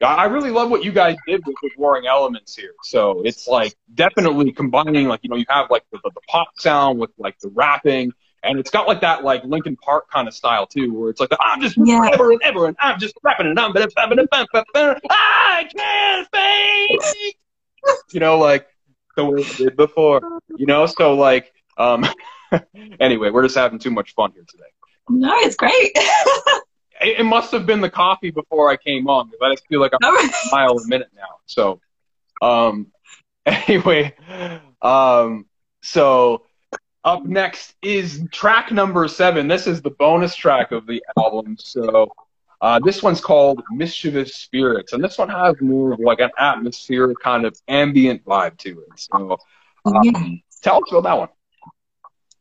[0.02, 2.72] I really love what you guys did with, with Warring Elements here.
[2.82, 6.48] So it's like definitely combining, like, you know, you have like the, the, the pop
[6.56, 10.34] sound with like the rapping, and it's got like that like Linkin Park kind of
[10.34, 12.08] style too, where it's like the, I'm just Yeah.
[12.12, 13.72] ever and ever, and I'm just rapping and I'm
[15.10, 17.36] I can't speak.
[18.12, 18.66] You know, like
[19.16, 20.22] the way it did before.
[20.56, 22.04] You know, so like, um,
[23.00, 24.64] anyway, we're just having too much fun here today.
[25.10, 25.96] No, it's great.
[27.00, 29.92] It, it must have been the coffee before I came on because I feel like
[29.92, 31.38] I'm a mile a minute now.
[31.46, 31.80] So,
[32.40, 32.88] um,
[33.46, 34.14] anyway,
[34.82, 35.46] um,
[35.82, 36.42] so
[37.04, 39.48] up next is track number seven.
[39.48, 41.56] This is the bonus track of the album.
[41.58, 42.12] So,
[42.60, 47.14] uh, this one's called Mischievous Spirits, and this one has more of like an atmosphere
[47.22, 48.92] kind of ambient vibe to it.
[48.96, 49.38] So,
[49.84, 50.12] um, Yeah.
[50.62, 51.28] tell us about that one.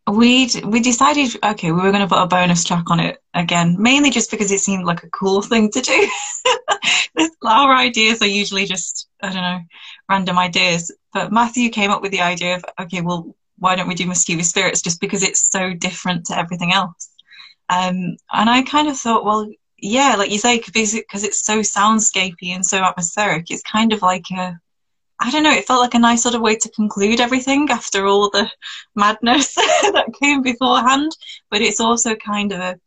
[0.07, 3.75] We we decided okay we were going to put a bonus track on it again
[3.77, 6.09] mainly just because it seemed like a cool thing to do.
[7.43, 9.59] Our ideas are usually just i don't know
[10.09, 13.95] random ideas but matthew came up with the idea of okay well why don't we
[13.95, 17.09] do mischievous spirits just because it's so different to everything else?
[17.69, 22.49] Um and i kind of thought well yeah like you say because it's so soundscapey
[22.49, 24.59] and so atmospheric it's kind of like a
[25.19, 28.05] I don't know, it felt like a nice sort of way to conclude everything after
[28.05, 28.49] all the
[28.95, 31.11] madness that came beforehand.
[31.49, 32.79] But it's also kind of a,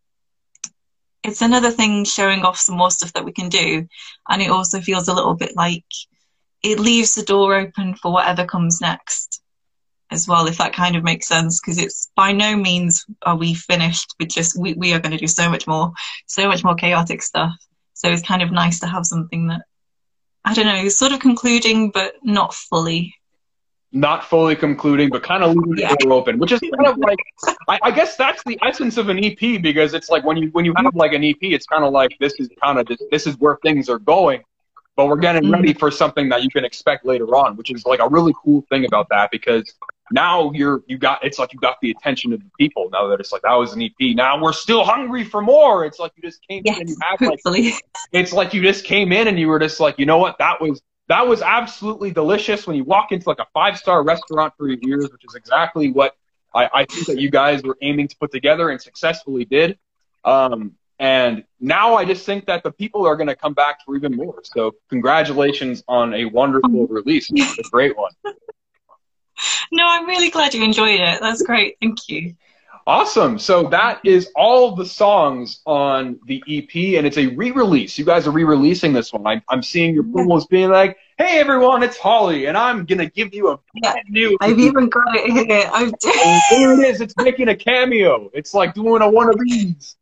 [1.25, 3.87] it's another thing showing off some more stuff that we can do.
[4.29, 5.85] And it also feels a little bit like
[6.62, 9.43] it leaves the door open for whatever comes next
[10.12, 11.61] as well, if that kind of makes sense.
[11.61, 15.19] Because it's by no means are we finished with just, we, we are going to
[15.19, 15.93] do so much more,
[16.27, 17.55] so much more chaotic stuff.
[17.95, 19.62] So it's kind of nice to have something that
[20.44, 23.14] I don't know, sort of concluding, but not fully.
[23.92, 27.18] not fully concluding, but kind of leaving the door open, which is kind of like,
[27.68, 30.64] I, I guess that's the essence of an EP because it's like when you when
[30.64, 33.26] you have like an EP, it's kind of like this is kind of this, this
[33.26, 34.42] is where things are going,
[34.96, 35.55] but we're getting Mhm.
[35.55, 38.64] ready for something that you can expect later on, which is like a really cool
[38.70, 39.74] thing about that because
[40.11, 43.20] now you're you got it's like you got the attention of the people now that
[43.20, 44.14] it's like that was an EP.
[44.16, 45.85] Now we're still hungry for more.
[45.85, 47.40] It's like you just came in and you Yes, have like
[48.12, 50.61] it's like you just came in and you were just like, you know what, that
[50.61, 52.66] was that was absolutely delicious.
[52.66, 55.90] When you walk into like a five star restaurant for your ears, which is exactly
[55.90, 56.14] what
[56.55, 59.79] I, I think that you guys were aiming to put together and successfully did.
[60.25, 63.96] Um, and now I just think that the people are going to come back for
[63.96, 64.40] even more.
[64.44, 67.31] So congratulations on a wonderful release.
[67.33, 68.12] It's a great one.
[69.72, 71.20] No, I'm really glad you enjoyed it.
[71.20, 71.76] That's great.
[71.81, 72.35] Thank you.
[72.87, 73.38] Awesome.
[73.38, 77.98] So that is all the songs on the EP, and it's a re-release.
[77.98, 79.26] You guys are re-releasing this one.
[79.26, 83.35] I'm, I'm seeing your promos being like, "Hey everyone, it's Holly, and I'm gonna give
[83.35, 85.70] you a Yeah, new." I've even got it here.
[85.72, 87.00] I've And there it is.
[87.00, 88.31] It's making a cameo.
[88.33, 89.96] It's like doing a one of these.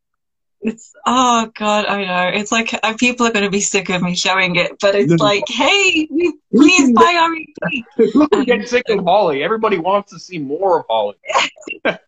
[0.61, 2.38] It's oh god, I know.
[2.38, 5.21] It's like uh, people are going to be sick of me showing it, but it's
[5.21, 7.85] like, hey, you- please buy our EP.
[8.12, 9.42] Who can get sick of Holly?
[9.42, 11.16] Everybody wants to see more of Holly.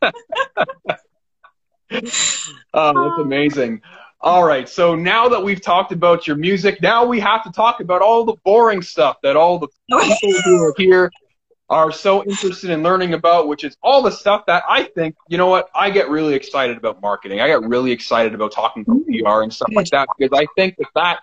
[2.74, 3.82] oh, that's amazing.
[4.22, 7.80] All right, so now that we've talked about your music, now we have to talk
[7.80, 11.10] about all the boring stuff that all the people who are here
[11.70, 15.38] are so interested in learning about, which is all the stuff that I think, you
[15.38, 17.40] know what, I get really excited about marketing.
[17.40, 19.22] I get really excited about talking about mm.
[19.22, 21.20] PR and stuff like that because I think that that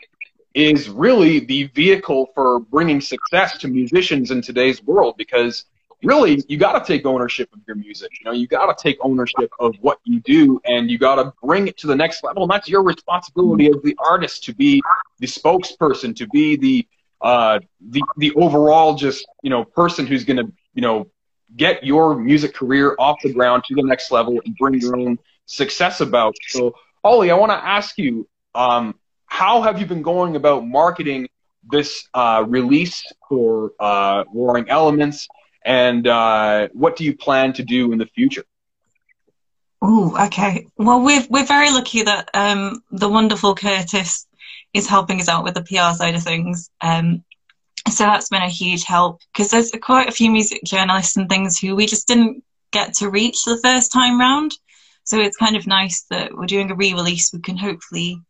[0.54, 5.66] is really the vehicle for bringing success to musicians in today's world because
[6.04, 8.98] really you got to take ownership of your music you know you got to take
[9.02, 12.44] ownership of what you do and you got to bring it to the next level
[12.44, 14.82] and that's your responsibility as the artist to be
[15.20, 16.88] the spokesperson to be the
[17.22, 21.08] uh the the overall just you know person who's going to you know
[21.56, 25.18] get your music career off the ground to the next level and bring your own
[25.46, 26.36] success about.
[26.50, 31.30] So, Holly, I want to ask you, um, how have you been going about marketing
[31.70, 35.28] this uh, release for uh, Warring Elements,
[35.66, 38.44] and uh, what do you plan to do in the future?
[39.82, 40.68] Oh, okay.
[40.78, 44.27] Well, we're we're very lucky that um, the wonderful Curtis
[44.78, 46.70] is helping us out with the PR side of things.
[46.82, 47.24] Um,
[47.90, 51.58] so that's been a huge help because there's quite a few music journalists and things
[51.58, 54.54] who we just didn't get to reach the first time round.
[55.06, 57.32] So it's kind of nice that we're doing a re-release.
[57.34, 58.22] We can hopefully,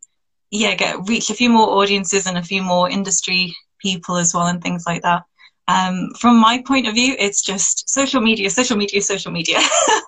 [0.50, 4.46] yeah, get reach a few more audiences and a few more industry people as well
[4.46, 5.24] and things like that.
[5.66, 9.58] Um, from my point of view, it's just social media, social media, social media.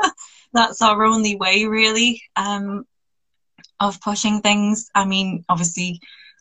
[0.52, 2.84] that's our only way really um,
[3.78, 4.90] of pushing things.
[4.94, 6.00] I mean, obviously,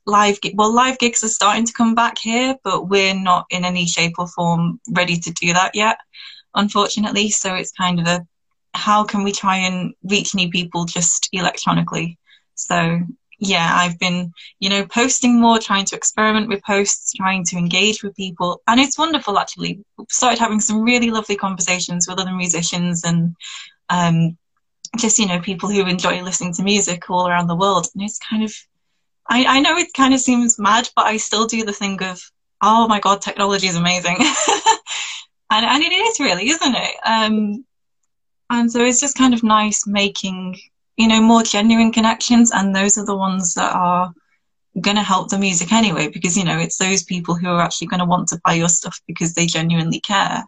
[0.10, 3.86] live well, live gigs are starting to come back here, but we're not in any
[3.86, 5.98] shape or form ready to do that yet,
[6.56, 7.30] unfortunately.
[7.30, 8.28] So it's kind of a
[8.74, 12.18] how can we try and reach new people just electronically?
[12.56, 13.00] So
[13.40, 18.04] yeah, I've been, you know, posting more, trying to experiment with posts, trying to engage
[18.04, 18.62] with people.
[18.68, 19.84] And it's wonderful actually.
[20.10, 23.36] Started having some really lovely conversations with other musicians and
[23.90, 24.38] um,
[24.98, 28.20] just you know people who enjoy listening to music all around the world and it's
[28.20, 28.54] kind of
[29.30, 32.22] I, I know it kind of seems mad but i still do the thing of
[32.62, 34.18] oh my god technology is amazing.
[35.52, 36.96] And, and it is really isn't it?
[37.04, 37.66] Um,
[38.52, 40.60] and so it's just kind of nice making
[40.96, 44.14] you know more genuine connections and those are the ones that are
[44.80, 47.88] going to help the music anyway because you know it's those people who are actually
[47.88, 50.44] going to want to buy your stuff because they genuinely care.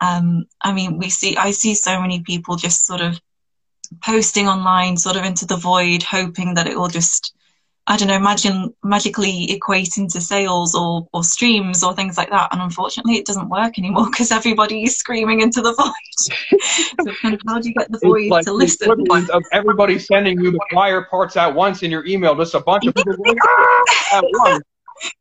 [0.00, 3.20] Um, I mean, we see, I see so many people just sort of
[4.02, 7.34] posting online, sort of into the void, hoping that it will just,
[7.86, 12.52] I don't know, imagine magically equating to sales or, or streams or things like that.
[12.52, 16.60] And unfortunately, it doesn't work anymore because everybody's screaming into the void.
[17.04, 18.90] so, kind of, how do you get the void like to listen?
[19.10, 22.86] Of everybody sending you the flyer parts at once in your email, just a bunch
[22.86, 23.14] of people
[24.12, 24.64] at once.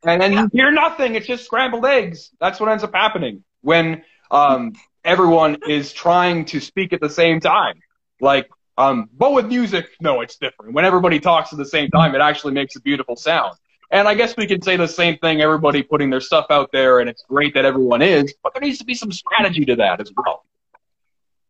[0.05, 1.15] And then you hear nothing.
[1.15, 2.31] It's just scrambled eggs.
[2.39, 7.39] That's what ends up happening when um, everyone is trying to speak at the same
[7.39, 7.79] time.
[8.21, 10.73] Like, um, but with music, no, it's different.
[10.73, 13.57] When everybody talks at the same time, it actually makes a beautiful sound.
[13.91, 17.01] And I guess we can say the same thing, everybody putting their stuff out there,
[17.01, 19.99] and it's great that everyone is, but there needs to be some strategy to that
[19.99, 20.45] as well.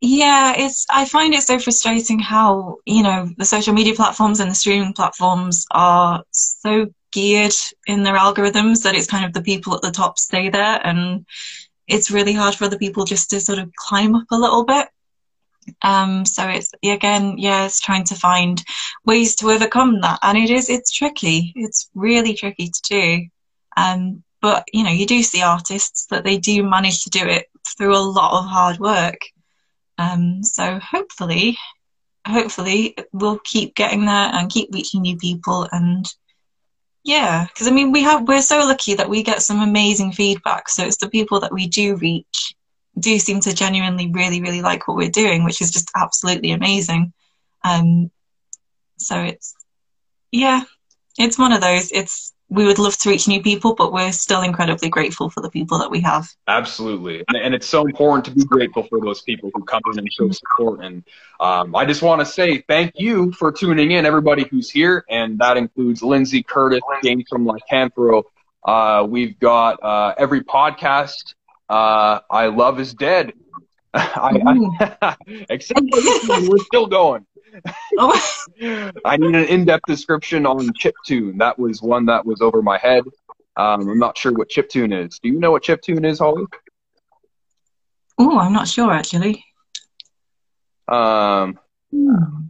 [0.00, 0.86] Yeah, it's.
[0.90, 4.94] I find it so frustrating how you know the social media platforms and the streaming
[4.94, 7.54] platforms are so geared
[7.86, 11.26] in their algorithms that it's kind of the people at the top stay there, and
[11.86, 14.88] it's really hard for other people just to sort of climb up a little bit.
[15.82, 18.62] Um, so it's again, yeah, it's trying to find
[19.04, 21.52] ways to overcome that, and it is it's tricky.
[21.56, 23.26] It's really tricky to do.
[23.76, 27.46] Um, but you know, you do see artists that they do manage to do it
[27.76, 29.20] through a lot of hard work.
[29.98, 31.58] Um, so hopefully,
[32.26, 36.06] hopefully we'll keep getting there and keep reaching new people and
[37.02, 40.68] yeah, because I mean, we have we're so lucky that we get some amazing feedback.
[40.68, 42.54] So it's the people that we do reach
[42.98, 47.12] do seem to genuinely really really like what we're doing, which is just absolutely amazing.
[47.64, 48.10] Um,
[48.96, 49.54] so it's
[50.32, 50.62] yeah,
[51.18, 51.90] it's one of those.
[51.92, 55.48] It's we would love to reach new people, but we're still incredibly grateful for the
[55.48, 56.28] people that we have.
[56.48, 57.24] Absolutely.
[57.28, 60.28] And it's so important to be grateful for those people who come in and show
[60.30, 60.80] support.
[60.84, 61.04] And
[61.38, 65.04] um, I just want to say thank you for tuning in, everybody who's here.
[65.08, 68.24] And that includes Lindsay Curtis, James from Lycanthro.
[68.64, 71.34] Uh, we've got uh, every podcast.
[71.70, 73.32] Uh, I Love is Dead.
[73.94, 74.66] I,
[75.00, 75.16] I,
[75.50, 77.24] except we're still going.
[77.96, 78.20] Oh.
[79.04, 81.38] I need an in-depth description on chip tune.
[81.38, 83.04] That was one that was over my head.
[83.56, 85.20] Um, I'm not sure what chip tune is.
[85.20, 86.44] Do you know what chip tune is, Holly?
[88.18, 89.44] Oh, I'm not sure actually.
[90.88, 91.58] Um,
[91.92, 92.46] hmm.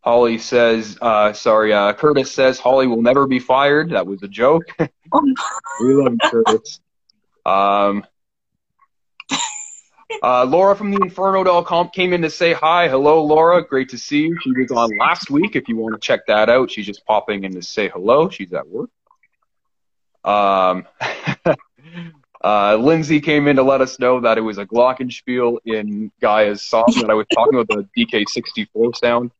[0.00, 3.90] Holly says, uh, sorry, uh, Curtis says Holly will never be fired.
[3.90, 4.64] That was a joke.
[5.12, 5.34] Oh.
[5.80, 6.80] we love Curtis.
[7.46, 8.04] Um,
[10.22, 12.88] uh, Laura from the Inferno.com came in to say hi.
[12.88, 13.64] Hello, Laura.
[13.64, 14.38] Great to see you.
[14.42, 15.54] She was on last week.
[15.54, 18.28] If you want to check that out, she's just popping in to say hello.
[18.28, 18.90] She's at work.
[20.24, 20.86] Um,
[22.42, 26.62] uh, Lindsay came in to let us know that it was a glockenspiel in Gaia's
[26.62, 29.30] song that I was talking about the DK64 sound.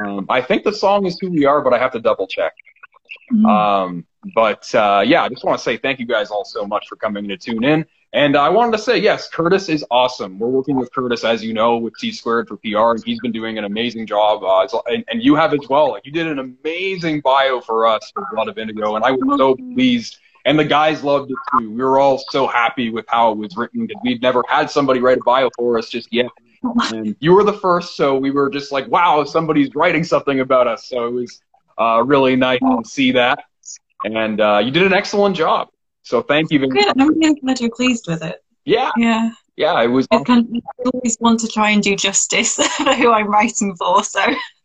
[0.00, 2.52] Um, I think the song is Who We Are, but I have to double check.
[3.32, 3.46] Mm-hmm.
[3.46, 6.86] Um, but uh, yeah, I just want to say thank you guys all so much
[6.88, 7.86] for coming to tune in.
[8.12, 10.38] And I wanted to say, yes, Curtis is awesome.
[10.38, 13.30] We're working with Curtis, as you know, with C Squared for PR, and he's been
[13.30, 14.42] doing an amazing job.
[14.42, 15.90] Uh, and, and, you have as well.
[15.90, 19.38] Like you did an amazing bio for us for Blood of Indigo, and I was
[19.38, 21.70] so pleased and the guys loved it too.
[21.70, 25.00] We were all so happy with how it was written because we'd never had somebody
[25.00, 26.30] write a bio for us just yet.
[26.92, 30.66] And you were the first, so we were just like, wow, somebody's writing something about
[30.66, 30.88] us.
[30.88, 31.42] So it was
[31.78, 33.44] uh, really nice to see that.
[34.04, 35.68] And uh, you did an excellent job.
[36.02, 36.58] So thank you.
[36.58, 37.00] very Good.
[37.00, 38.42] I'm really glad you're pleased with it.
[38.64, 39.30] Yeah, Yeah.
[39.56, 40.06] yeah, it was.
[40.10, 43.74] It's kind of, I always want to try and do justice for who I'm writing
[43.76, 44.02] for.
[44.04, 44.20] So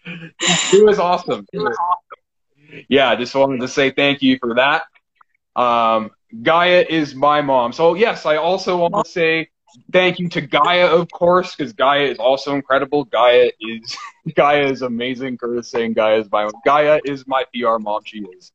[0.05, 1.45] it was awesome.
[1.53, 2.85] It was awesome.
[2.89, 4.83] Yeah, I just wanted to say thank you for that.
[5.55, 6.11] Um,
[6.41, 7.71] Gaia is my mom.
[7.73, 9.49] So yes, I also want to say
[9.91, 13.05] thank you to Gaia, of course, because Gaia is also incredible.
[13.05, 13.97] Gaia is
[14.35, 15.37] Gaia is amazing.
[15.37, 16.53] Curtis saying Gaia is my mom.
[16.65, 18.01] Gaia is my PR mom.
[18.05, 18.51] She is.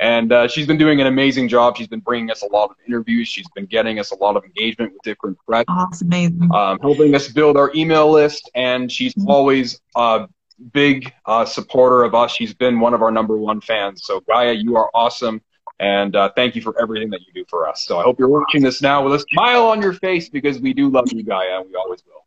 [0.00, 1.76] And uh, she's been doing an amazing job.
[1.76, 3.28] She's been bringing us a lot of interviews.
[3.28, 6.48] She's been getting us a lot of engagement with different press oh, that's amazing.
[6.52, 10.28] um, helping us build our email list, and she's always a
[10.72, 12.32] big uh, supporter of us.
[12.32, 14.02] She's been one of our number one fans.
[14.04, 15.40] So Gaia, you are awesome,
[15.80, 17.82] and uh, thank you for everything that you do for us.
[17.84, 20.72] So I hope you're watching this now with a smile on your face because we
[20.72, 22.21] do love you, Gaia, and we always will.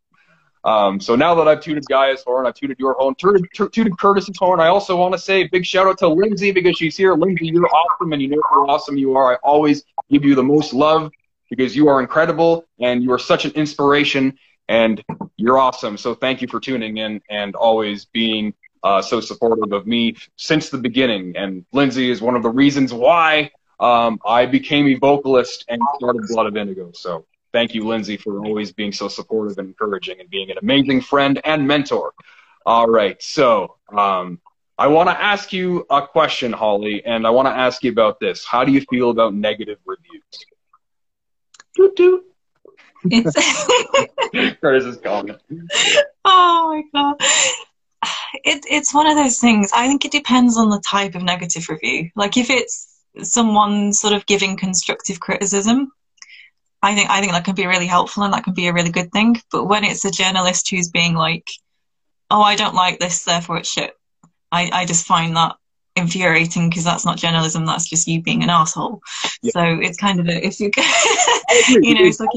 [0.65, 4.35] Um, so now that I've tooted Gaia's horn, I've tooted your horn, tooted, tooted Curtis's
[4.37, 7.13] horn, I also want to say big shout out to Lindsay because she's here.
[7.13, 9.33] Lindsay, you're awesome, and you know how awesome you are.
[9.33, 11.11] I always give you the most love
[11.51, 14.37] because you are incredible and you are such an inspiration
[14.67, 15.03] and
[15.37, 15.97] you're awesome.
[15.97, 20.69] So thank you for tuning in and always being uh, so supportive of me since
[20.69, 21.35] the beginning.
[21.37, 26.23] And Lindsay is one of the reasons why um, I became a vocalist and started
[26.29, 26.91] Blood of Indigo.
[26.93, 30.99] So thank you, Lindsay, for always being so supportive and encouraging and being an amazing
[30.99, 32.13] friend and mentor.
[32.65, 34.41] All right, so um,
[34.77, 38.19] I want to ask you a question, Holly, and I want to ask you about
[38.19, 38.43] this.
[38.43, 40.23] How do you feel about negative reviews?
[41.75, 42.23] Doot doot.
[43.05, 45.37] It's Curtis is calling.
[46.25, 47.15] oh my god.
[48.43, 49.71] It, it's one of those things.
[49.73, 52.09] I think it depends on the type of negative review.
[52.17, 55.93] Like if it's someone sort of giving constructive criticism,
[56.85, 58.91] I think I think that can be really helpful and that can be a really
[58.91, 59.41] good thing.
[59.51, 61.49] But when it's a journalist who's being like,
[62.29, 63.97] "Oh, I don't like this, therefore it's shit,"
[64.51, 65.55] I, I just find that
[65.95, 67.65] infuriating because that's not journalism.
[67.65, 69.01] That's just you being an asshole.
[69.41, 69.51] Yeah.
[69.53, 70.69] So it's kind of a, if you
[71.69, 72.29] you know it's like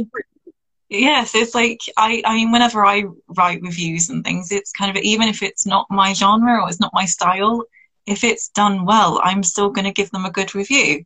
[0.89, 3.05] yes it's like I I mean whenever I
[3.37, 6.81] write reviews and things it's kind of even if it's not my genre or it's
[6.81, 7.65] not my style
[8.07, 11.05] if it's done well I'm still going to give them a good review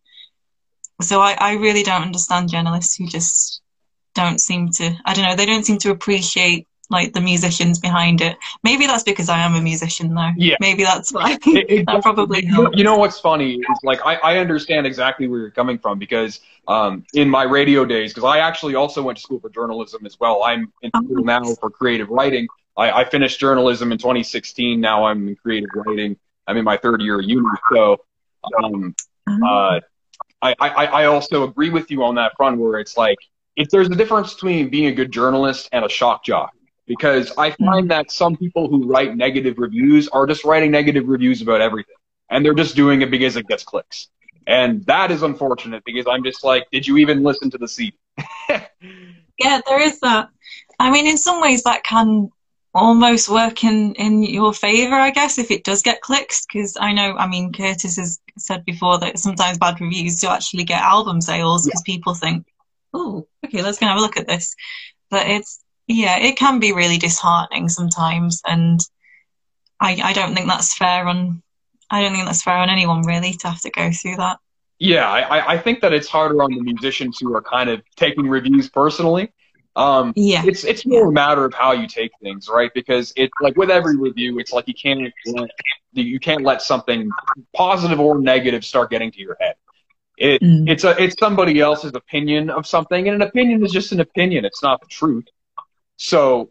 [1.03, 3.61] so I, I really don't understand journalists who just
[4.15, 8.21] don't seem to I don't know they don't seem to appreciate like the musicians behind
[8.21, 10.57] it maybe that's because I am a musician though Yeah.
[10.61, 14.01] maybe that's why It- it- that probably you know, you know what's funny is like
[14.05, 18.23] I, I understand exactly where you're coming from because um, in my radio days, because
[18.25, 20.45] I actually also went to school for journalism as well.
[20.45, 22.47] I'm in school now for creative writing.
[22.77, 24.81] I, I finished journalism in 2016.
[24.81, 26.17] Now I'm in creative writing.
[26.47, 27.49] I'm in my third year of uni.
[27.75, 27.97] So
[28.63, 28.95] um,
[29.45, 29.81] uh,
[30.43, 33.19] I, I, I also agree with you on that front where it's like
[33.57, 36.53] if there's a difference between being a good journalist and a shock jock
[36.87, 37.65] because I hmm.
[37.65, 41.95] find that some people who write negative reviews are just writing negative reviews about everything
[42.31, 44.09] and they're just doing it because it gets clicks.
[44.47, 47.97] And that is unfortunate because I'm just like did you even listen to the CD
[49.39, 50.29] Yeah, there is that.
[50.79, 52.31] I mean, in some ways, that can
[52.75, 56.47] almost work in, in your favor, I guess, if it does get clicks.
[56.47, 60.65] Because I know, I mean, Curtis has said before that sometimes bad reviews do actually
[60.65, 62.47] get album sales because people think,
[62.95, 64.55] oh, okay, let's go have a look at this.
[65.11, 68.41] But it's, yeah, it can be really disheartening sometimes.
[68.47, 68.81] And
[69.81, 71.43] I, I don't think that's fair on,
[71.91, 74.39] I don't think that's fair on anyone really to have to go through that.
[74.79, 77.83] Yeah, I, I- I think that it's harder on the musicians who are kind of
[77.97, 79.33] taking reviews personally.
[79.75, 80.43] Um, Yeah.
[80.45, 82.71] it's it's more a matter of how you take things, right?
[82.75, 85.51] Because it's like with every review, it's like you can't let,
[85.93, 87.11] you can't let something
[87.55, 89.55] positive or negative start getting to your head.
[90.19, 90.69] It Mm.
[90.69, 94.45] it's a it's somebody else's opinion of something, and an opinion is just an opinion.
[94.45, 95.25] It's not the truth.
[95.97, 96.51] So,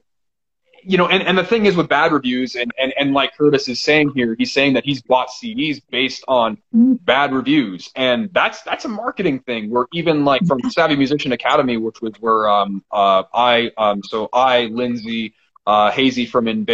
[0.83, 3.67] you know, and, and the thing is with bad reviews, and, and, and like Curtis
[3.67, 8.61] is saying here, he's saying that he's bought CDs based on bad reviews, and that's
[8.63, 9.69] that's a marketing thing.
[9.69, 14.29] Where even like from Savvy Musician Academy, which was where um uh I um so
[14.33, 15.33] I Lindsay
[15.65, 16.65] uh Hazy from In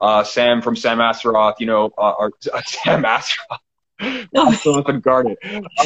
[0.00, 2.32] uh Sam from Sam Astaroth, you know, uh, or
[2.64, 3.60] Sam Astaroth.
[4.00, 4.54] Oh.
[4.62, 5.38] Jonathan Garnett.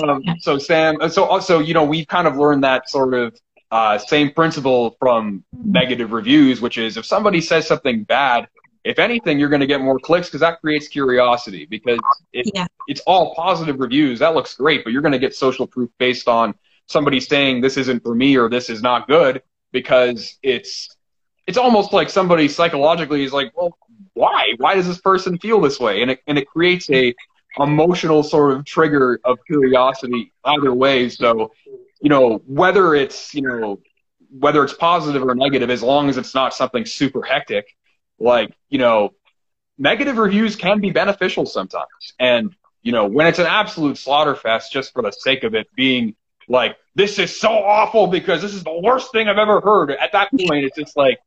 [0.02, 3.38] Um, so Sam, so also, you know, we've kind of learned that sort of
[3.70, 8.48] uh, same principle from negative reviews, which is if somebody says something bad,
[8.84, 11.66] if anything, you're going to get more clicks because that creates curiosity.
[11.66, 11.98] Because
[12.32, 12.66] it, Yeah.
[12.88, 14.18] it's all positive reviews.
[14.18, 16.54] That looks great, but you're going to get social proof based on
[16.86, 19.42] somebody saying this isn't for me or this is not good
[19.72, 20.96] because it's
[21.46, 23.76] it's almost like somebody psychologically is like, well,
[24.14, 24.54] why?
[24.58, 26.02] Why does this person feel this way?
[26.02, 27.14] And it and it creates a
[27.58, 31.08] emotional sort of trigger of curiosity either way.
[31.08, 31.50] So,
[32.00, 33.80] you know, whether it's, you know,
[34.30, 37.66] whether it's positive or negative, as long as it's not something super hectic,
[38.18, 39.10] like, you know,
[39.78, 42.14] negative reviews can be beneficial sometimes.
[42.18, 45.66] And, you know, when it's an absolute slaughter fest just for the sake of it
[45.74, 46.14] being
[46.48, 49.90] like, this is so awful because this is the worst thing I've ever heard.
[49.90, 51.18] At that point, it's just like,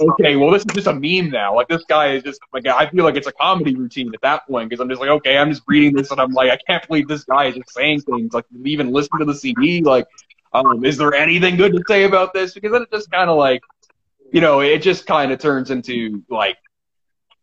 [0.00, 1.54] okay, well, this is just a meme now.
[1.54, 4.46] Like, this guy is just, like, I feel like it's a comedy routine at that
[4.46, 6.86] point because I'm just like, okay, I'm just reading this and I'm like, I can't
[6.86, 8.32] believe this guy is just saying things.
[8.32, 9.82] Like, even listen to the CD.
[9.82, 10.06] Like,
[10.52, 12.54] um, is there anything good to say about this?
[12.54, 13.62] Because then it just kind of like,
[14.32, 16.56] you know, it just kind of turns into like,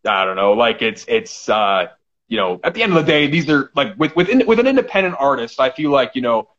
[0.05, 1.87] I don't know, like it's, it's, uh,
[2.27, 4.67] you know, at the end of the day, these are like with, with, with an
[4.67, 6.49] independent artist, I feel like, you know,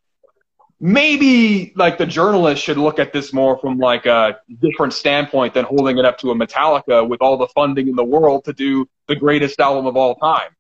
[0.80, 5.64] maybe like the journalist should look at this more from like a different standpoint than
[5.64, 8.88] holding it up to a Metallica with all the funding in the world to do
[9.06, 10.50] the greatest album of all time.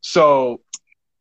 [0.00, 0.60] So,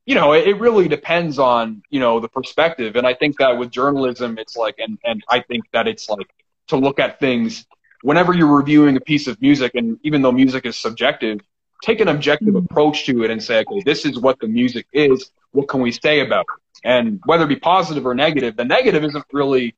[0.05, 2.95] you know, it, it really depends on, you know, the perspective.
[2.95, 6.29] And I think that with journalism, it's like, and, and I think that it's like
[6.67, 7.65] to look at things
[8.03, 11.39] whenever you're reviewing a piece of music, and even though music is subjective,
[11.81, 12.65] take an objective mm-hmm.
[12.65, 15.31] approach to it and say, okay, this is what the music is.
[15.51, 16.62] What can we say about it?
[16.83, 19.75] And whether it be positive or negative, the negative isn't really,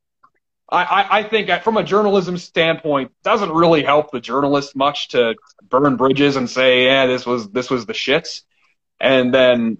[0.69, 5.35] I, I, I think from a journalism standpoint, doesn't really help the journalist much to
[5.69, 8.41] burn bridges and say, yeah, this was, this was the shits.
[8.99, 9.77] And then,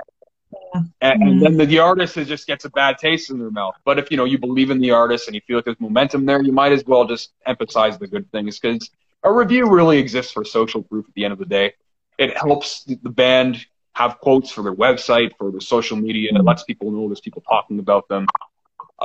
[1.02, 3.76] and, and then the, the artist is, just gets a bad taste in their mouth.
[3.86, 6.26] But if, you know, you believe in the artist and you feel like there's momentum
[6.26, 8.90] there, you might as well just emphasize the good things because
[9.24, 11.74] a review really exists for social proof at the end of the day.
[12.18, 13.66] It helps the band
[13.96, 16.30] have quotes for their website, for their social media.
[16.30, 18.28] And it lets people know there's people talking about them.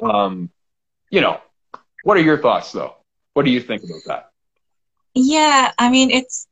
[0.02, 0.50] Um,
[1.10, 1.40] you know,
[2.02, 2.96] what are your thoughts though?
[3.34, 4.30] What do you think about that?
[5.14, 6.46] Yeah, I mean, it's,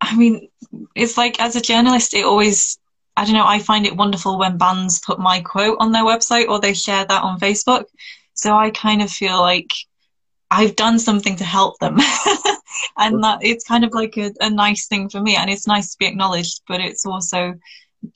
[0.00, 0.48] I mean,
[0.94, 2.78] it's like as a journalist, it always,
[3.16, 6.48] I don't know, I find it wonderful when bands put my quote on their website
[6.48, 7.84] or they share that on Facebook.
[8.34, 9.72] So I kind of feel like
[10.50, 11.96] I've done something to help them.
[12.96, 15.36] and that it's kind of like a, a nice thing for me.
[15.36, 17.54] And it's nice to be acknowledged, but it's also,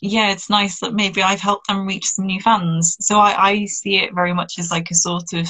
[0.00, 2.96] yeah, it's nice that maybe I've helped them reach some new fans.
[3.00, 5.48] So I, I see it very much as like a sort of,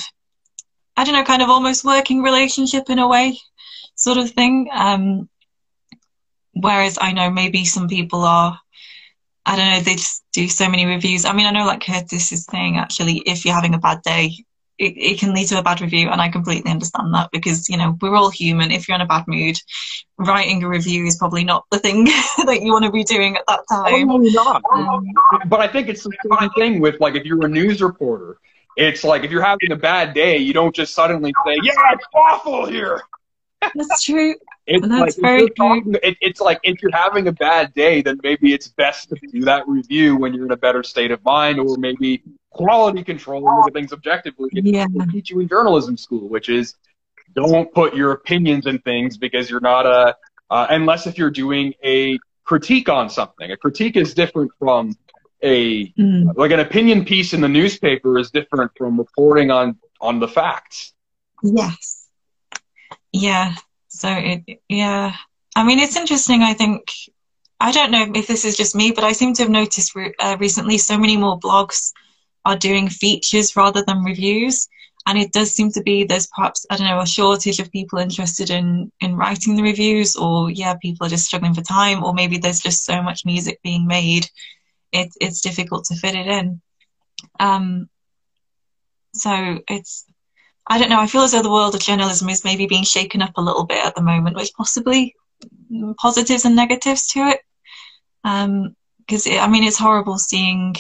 [0.97, 3.39] I don't know, kind of almost working relationship in a way,
[3.95, 4.69] sort of thing.
[4.73, 5.29] Um,
[6.53, 8.59] whereas I know maybe some people are,
[9.47, 11.25] I don't know, they just do so many reviews.
[11.25, 14.45] I mean, I know like Curtis is saying actually, if you're having a bad day,
[14.79, 17.77] it, it can lead to a bad review and I completely understand that because, you
[17.77, 18.71] know, we're all human.
[18.71, 19.57] If you're in a bad mood,
[20.19, 22.05] writing a review is probably not the thing
[22.47, 24.11] that you want to be doing at that time.
[24.11, 24.63] Oh, not.
[24.73, 25.07] Um,
[25.47, 28.39] but I think it's the same thing with like if you're a news reporter,
[28.77, 32.07] it's like if you're having a bad day, you don't just suddenly say, "Yeah, it's
[32.13, 33.03] awful here."
[33.75, 34.35] That's true.
[34.67, 35.93] It's That's like, very true.
[36.03, 39.43] It, it's like if you're having a bad day, then maybe it's best to do
[39.43, 42.23] that review when you're in a better state of mind, or maybe
[42.55, 44.49] quality control and look at things objectively.
[44.53, 44.87] Yeah.
[44.91, 46.75] They teach you in journalism school, which is
[47.35, 50.17] don't put your opinions in things because you're not a
[50.51, 53.51] uh, unless if you're doing a critique on something.
[53.51, 54.97] A critique is different from
[55.43, 56.35] a Mm.
[56.37, 60.95] like an opinion piece in the newspaper is different from reporting on on the facts.
[61.43, 62.09] Yes.
[63.13, 63.55] Yeah.
[63.89, 65.15] So it, yeah.
[65.57, 66.43] I mean, it's interesting.
[66.43, 66.91] I think,
[67.61, 70.15] I don't know if this is just me, but I seem to have noticed re-
[70.19, 71.93] uh, recently so many more blogs
[72.45, 74.69] are doing features rather than reviews.
[75.07, 77.99] And it does seem to be there's perhaps, I don't know, a shortage of people
[77.99, 82.15] interested in, in writing the reviews, or yeah, people are just struggling for time, or
[82.15, 84.31] maybe there's just so much music being made,
[84.93, 86.63] it, it's difficult to fit it in.
[87.39, 87.91] Um,
[89.13, 90.07] so it's,
[90.67, 91.01] I don't know.
[91.01, 93.65] I feel as though the world of journalism is maybe being shaken up a little
[93.65, 95.15] bit at the moment, which possibly
[95.99, 97.41] positives and negatives to it.
[98.25, 98.75] Um
[99.07, 100.75] because I mean, it's horrible seeing.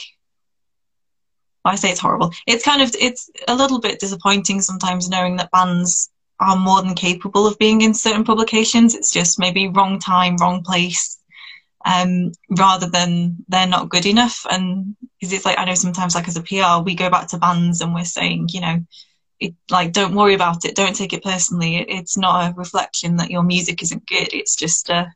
[1.64, 2.32] I say it's horrible.
[2.46, 6.10] It's kind of it's a little bit disappointing sometimes knowing that bands
[6.40, 8.94] are more than capable of being in certain publications.
[8.94, 11.18] It's just maybe wrong time, wrong place,
[11.84, 14.44] um, rather than they're not good enough.
[14.50, 17.38] And because it's like I know sometimes, like as a PR, we go back to
[17.38, 18.84] bands and we're saying, you know,
[19.40, 23.16] it, like don't worry about it don't take it personally it, it's not a reflection
[23.16, 25.06] that your music isn't good it's just uh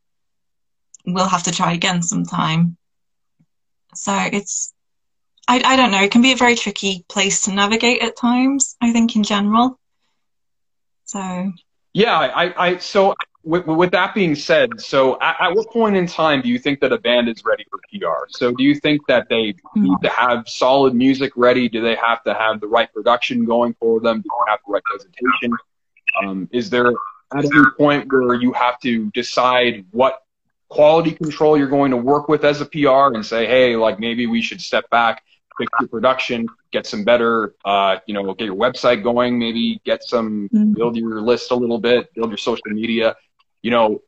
[1.07, 2.77] we'll have to try again sometime
[3.95, 4.73] so it's
[5.49, 8.77] I, I don't know it can be a very tricky place to navigate at times
[8.81, 9.79] i think in general
[11.09, 11.53] so
[11.95, 16.07] Yeah, I, I so with, with that being said, so at, at what point in
[16.07, 18.27] time do you think that a band is ready for PR?
[18.29, 21.69] So do you think that they need to have solid music ready?
[21.69, 24.19] Do they have to have the right production going for them?
[24.21, 25.57] Do they have the right presentation?
[26.23, 30.23] Um, is there at any point where you have to decide what
[30.69, 34.27] quality control you're going to work with as a PR and say, hey, like maybe
[34.27, 35.23] we should step back,
[35.59, 40.03] fix your production, get some better, uh, you know, get your website going, maybe get
[40.05, 40.75] some, Mm.
[40.75, 43.17] build your list a little bit, build your social media.
[43.63, 44.03] You know,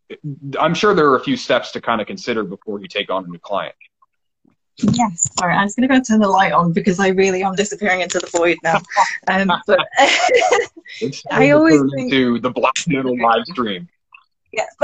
[0.58, 3.24] I'm sure there are a few steps to kind of consider before you take on
[3.24, 3.74] a new client.
[4.78, 7.54] Yes, sorry, I'm just going to go turn the light on because I really am
[7.54, 8.80] disappearing into the void now.
[9.28, 9.78] Um, but
[11.30, 13.88] I always think- into the Black Noodle live stream.
[14.52, 14.74] yes,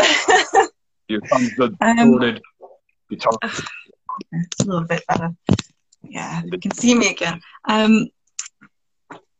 [1.09, 2.43] Here comes the Um, distorted
[3.09, 3.33] guitar.
[4.33, 5.31] it's a little bit better.
[6.09, 7.41] Yeah, you can see me again.
[7.65, 8.09] Um,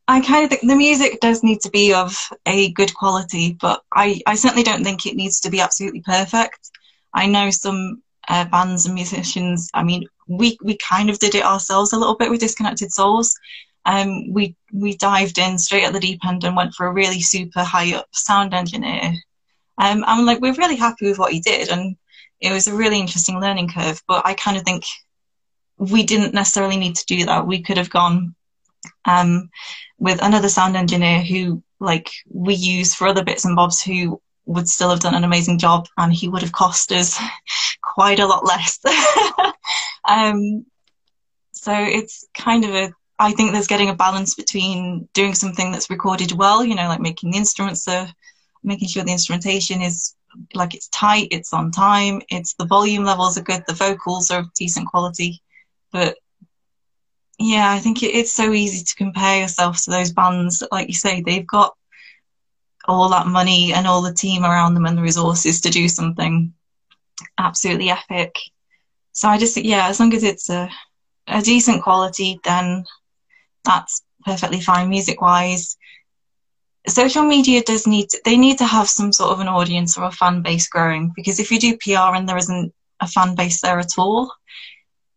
[0.09, 3.83] I kind of think the music does need to be of a good quality, but
[3.93, 6.71] I, I certainly don't think it needs to be absolutely perfect.
[7.13, 9.69] I know some uh, bands and musicians.
[9.75, 13.35] I mean, we we kind of did it ourselves a little bit with Disconnected Souls.
[13.85, 17.21] Um, we we dived in straight at the deep end and went for a really
[17.21, 19.13] super high up sound engineer.
[19.79, 21.97] Um, I'm like, we're really happy with what he did, and
[22.41, 24.03] it was a really interesting learning curve.
[24.07, 24.85] But I kind of think
[25.79, 27.47] we didn't necessarily need to do that.
[27.47, 28.35] We could have gone
[29.05, 29.51] um,
[29.99, 34.69] with another sound engineer who, like, we use for other bits and bobs, who would
[34.69, 37.19] still have done an amazing job, and he would have cost us
[37.83, 38.79] quite a lot less.
[40.09, 40.65] um,
[41.53, 42.93] so it's kind of a.
[43.19, 47.01] I think there's getting a balance between doing something that's recorded well, you know, like
[47.01, 48.07] making the instruments, uh,
[48.63, 50.15] making sure the instrumentation is
[50.55, 54.41] like it's tight, it's on time, it's the volume levels are good, the vocals are
[54.41, 55.43] of decent quality.
[55.97, 56.19] But
[57.39, 60.63] yeah, I think it, it's so easy to compare yourself to those bands.
[60.71, 61.75] Like you say, they've got
[62.87, 66.53] all that money and all the team around them and the resources to do something
[67.39, 68.37] absolutely epic.
[69.13, 70.69] So I just yeah, as long as it's a,
[71.29, 72.85] a decent quality, then
[73.65, 75.79] that's perfectly fine music wise.
[76.87, 80.05] Social media does need to, they need to have some sort of an audience or
[80.05, 83.63] a fan base growing because if you do PR and there isn't a fan base
[83.63, 84.31] there at all,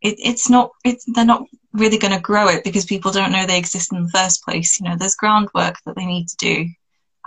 [0.01, 1.43] it, it's not it's they're not
[1.73, 4.79] really going to grow it because people don't know they exist in the first place.
[4.79, 6.65] You know, there's groundwork that they need to do,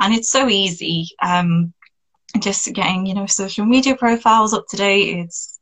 [0.00, 1.08] and it's so easy.
[1.22, 1.72] Um,
[2.38, 5.18] just getting you know social media profiles up to date.
[5.18, 5.58] It's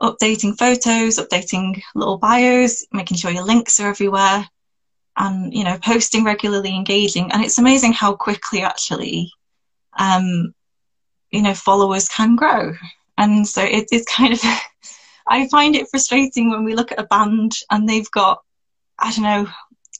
[0.00, 4.48] updating photos, updating little bios, making sure your links are everywhere,
[5.16, 7.30] and you know posting regularly, engaging.
[7.32, 9.30] And it's amazing how quickly actually,
[9.98, 10.54] um,
[11.30, 12.74] you know, followers can grow.
[13.16, 14.40] And so it, it's kind of
[15.28, 18.42] I find it frustrating when we look at a band and they've got,
[18.98, 19.46] I don't know,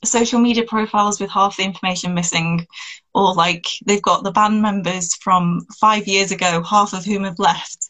[0.03, 2.65] social media profiles with half the information missing,
[3.13, 7.39] or like they've got the band members from five years ago, half of whom have
[7.39, 7.89] left,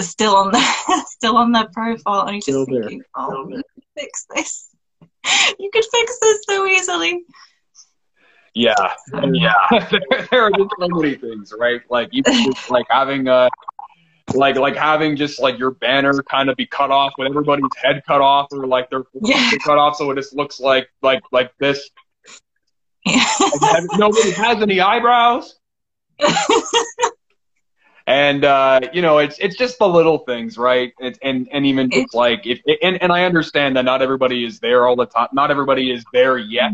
[0.00, 0.74] are still on their
[1.06, 2.82] still on their profile, and you're just Still there.
[2.82, 4.68] thinking, oh, you could fix this.
[5.58, 7.24] You could fix this so easily.
[8.54, 8.74] Yeah,
[9.32, 9.54] yeah.
[9.90, 11.80] there, there are just so many things, right?
[11.90, 13.48] Like even like having uh
[14.32, 18.02] like like having just like your banner kind of be cut off with everybody's head
[18.06, 19.50] cut off or like their Yeah.
[19.64, 21.90] cut off so it just looks like like like this.
[23.04, 23.22] Yeah.
[23.62, 25.58] And nobody has any eyebrows.
[28.06, 30.92] And uh, you know, it's it's just the little things, right?
[30.98, 34.60] It, and and even just like if and and I understand that not everybody is
[34.60, 35.28] there all the time.
[35.32, 36.72] Not everybody is there yet.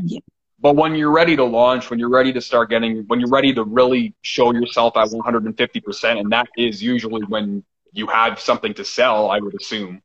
[0.61, 3.55] But when you're ready to launch, when you're ready to start getting, when you're ready
[3.55, 8.85] to really show yourself at 150%, and that is usually when you have something to
[8.85, 10.03] sell, I would assume,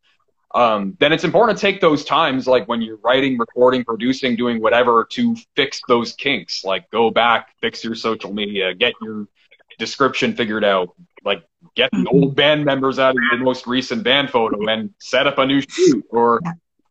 [0.53, 4.61] um, then it's important to take those times, like when you're writing, recording, producing, doing
[4.61, 6.63] whatever, to fix those kinks.
[6.63, 9.27] Like go back, fix your social media, get your
[9.77, 10.95] description figured out,
[11.25, 11.43] like
[11.75, 15.37] get the old band members out of your most recent band photo and set up
[15.37, 16.39] a new shoot or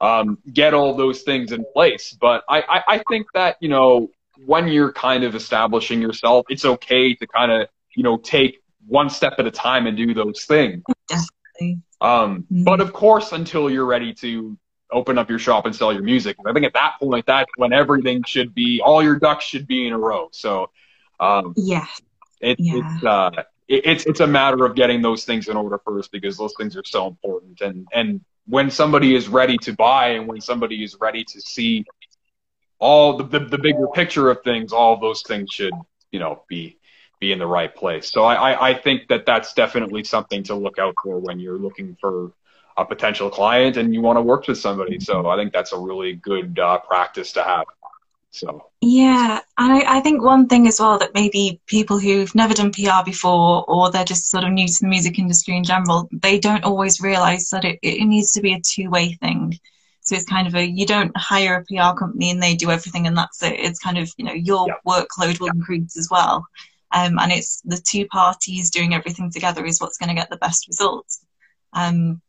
[0.05, 2.17] um, get all those things in place.
[2.21, 4.11] But I, I, I think that, you know,
[4.45, 8.53] when you're kind of establishing yourself, it's okay to kind of, you know, take
[8.87, 10.83] one step at a time and do those things.
[11.09, 11.81] Definitely.
[12.01, 12.65] Um, Mhm.
[12.65, 14.59] But of course, until you're ready to
[14.91, 17.73] open up your shop and sell your music, I think at that point, that's when
[17.73, 20.29] everything should be, all your ducks should be in a row.
[20.33, 20.71] So
[21.21, 21.87] um, Yeah.
[22.41, 22.81] it, Yeah.
[22.81, 23.31] it's uh,
[23.69, 26.77] it, it's it's a matter of getting those things in order first because those things
[26.77, 27.61] are so important.
[27.63, 31.85] And and when somebody is ready to buy and when somebody is ready to see
[32.79, 35.73] all the the, the bigger picture of things, all of those things should
[36.11, 36.79] you know be
[37.21, 38.11] be in the right place.
[38.11, 41.59] So I, I I think that that's definitely something to look out for when you're
[41.59, 42.33] looking for
[42.77, 44.99] a potential client and you want to work with somebody.
[44.99, 47.65] So I think that's a really good uh, practice to have.
[48.35, 48.71] So.
[48.81, 52.73] Yeah, and I, I think one thing as well that maybe people who've never done
[52.73, 56.39] PR before or they're just sort of new to the music industry in general, they
[56.41, 59.59] don't always realize that it, it needs to be a two way thing.
[60.01, 63.07] So it's kind of a you don't hire a PR company and they do everything
[63.07, 63.55] and that's it.
[63.59, 64.75] It's kind of, you know, your Yeah.
[64.87, 66.47] workload will increase as well.
[66.93, 70.37] Um, and it's the two parties doing everything together is what's going to get the
[70.37, 71.25] best results.
[71.73, 72.21] Um,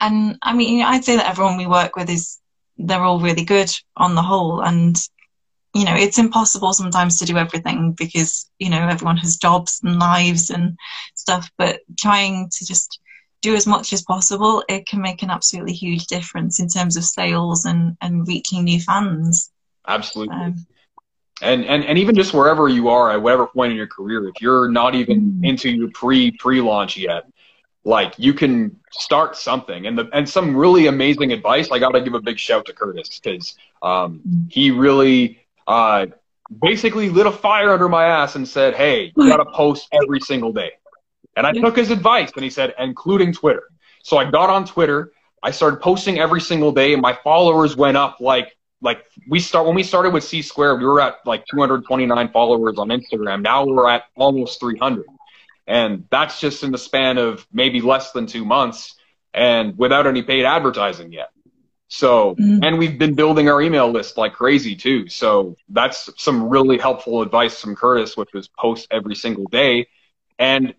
[0.00, 2.38] and I mean, I'd say that everyone we work with is
[2.76, 4.96] they're all really good on the whole, and
[5.76, 9.98] you know, it's impossible sometimes to do everything because you know everyone has jobs and
[9.98, 10.78] lives and
[11.14, 11.50] stuff.
[11.58, 12.98] But trying to just
[13.42, 17.04] do as much as possible, it can make an absolutely huge difference in terms of
[17.04, 19.50] sales and and reaching new fans.
[19.86, 20.34] Absolutely.
[20.34, 20.66] Um,
[21.42, 24.40] and, and and even just wherever you are at whatever point in your career, if
[24.40, 25.44] you're not even mm-hmm.
[25.44, 27.24] into your pre pre launch yet,
[27.84, 29.86] like you can start something.
[29.86, 31.70] And the and some really amazing advice.
[31.70, 34.46] I got to give a big shout to Curtis because um, mm-hmm.
[34.48, 36.06] he really uh,
[36.62, 40.20] basically lit a fire under my ass and said, "Hey, you got to post every
[40.20, 40.72] single day."
[41.36, 43.64] And I took his advice, and he said, including Twitter.
[44.02, 45.12] So I got on Twitter.
[45.42, 49.66] I started posting every single day, and my followers went up like like we start
[49.66, 53.42] when we started with C Square, we were at like 229 followers on Instagram.
[53.42, 55.04] Now we're at almost 300,
[55.66, 58.94] and that's just in the span of maybe less than two months,
[59.34, 61.30] and without any paid advertising yet.
[61.88, 62.64] So, mm-hmm.
[62.64, 65.08] and we've been building our email list like crazy too.
[65.08, 69.86] So that's some really helpful advice from Curtis, which was post every single day,
[70.38, 70.74] and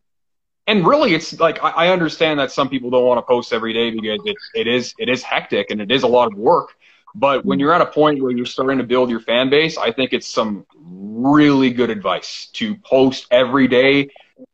[0.65, 3.73] and really it's like I, I understand that some people don't want to post every
[3.73, 6.75] day because it's it is it is hectic and it is a lot of work
[7.17, 9.91] but when you're at a point where you're starting to build your fan base, I
[9.91, 14.09] think it's some really good advice to post every day.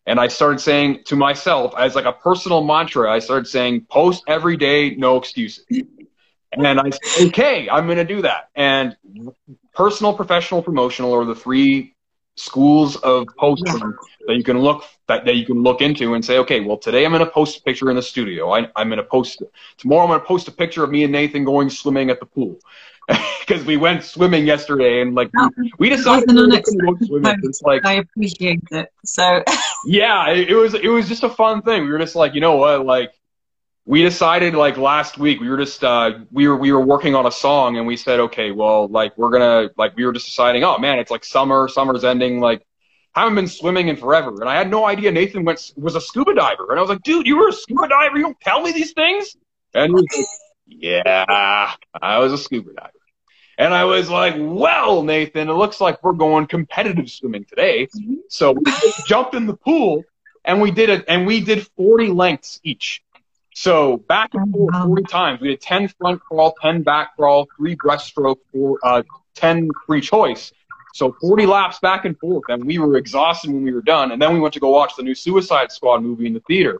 [0.05, 4.23] And I started saying to myself as like a personal mantra, I started saying post
[4.27, 5.65] every day, no excuses.
[6.57, 8.49] And I said, okay, I'm going to do that.
[8.55, 8.95] And
[9.73, 11.93] personal, professional, promotional are the three
[12.35, 13.93] schools of posting
[14.27, 17.05] that you can look that, that you can look into and say, okay, well today
[17.05, 18.51] I'm going to post a picture in the studio.
[18.51, 19.43] I, I'm going to post
[19.77, 20.03] tomorrow.
[20.03, 22.59] I'm going to post a picture of me and Nathan going swimming at the pool
[23.39, 26.35] because we went swimming yesterday and like we, oh, we decided to
[26.81, 27.35] go swimming.
[27.43, 28.89] It's like I appreciate it.
[29.05, 29.43] So
[29.85, 31.83] yeah, it, it was it was just a fun thing.
[31.83, 33.13] We were just like, you know what, like
[33.85, 37.25] we decided like last week we were just uh we were we were working on
[37.25, 40.63] a song and we said okay well like we're gonna like we were just deciding
[40.63, 42.65] oh man it's like summer summer's ending like
[43.13, 44.31] haven't been swimming in forever.
[44.39, 46.69] And i had no idea nathan went was a scuba diver.
[46.69, 48.17] And i was like dude you were a scuba diver?
[48.17, 49.35] You don't tell me these things?
[49.73, 50.25] And he was like
[50.67, 52.91] yeah i was a scuba diver.
[53.57, 57.87] And i was like well nathan it looks like we're going competitive swimming today.
[57.87, 58.15] Mm-hmm.
[58.29, 58.63] so we
[59.07, 60.03] jumped in the pool
[60.45, 63.02] and we did it and we did 40 lengths each
[63.53, 65.41] so back and forth 40 times.
[65.41, 69.03] We did 10 front crawl, 10 back crawl, three breaststroke, four, uh,
[69.35, 70.51] 10 free choice.
[70.93, 74.11] So 40 laps back and forth, and we were exhausted when we were done.
[74.11, 76.79] And then we went to go watch the new Suicide Squad movie in the theater.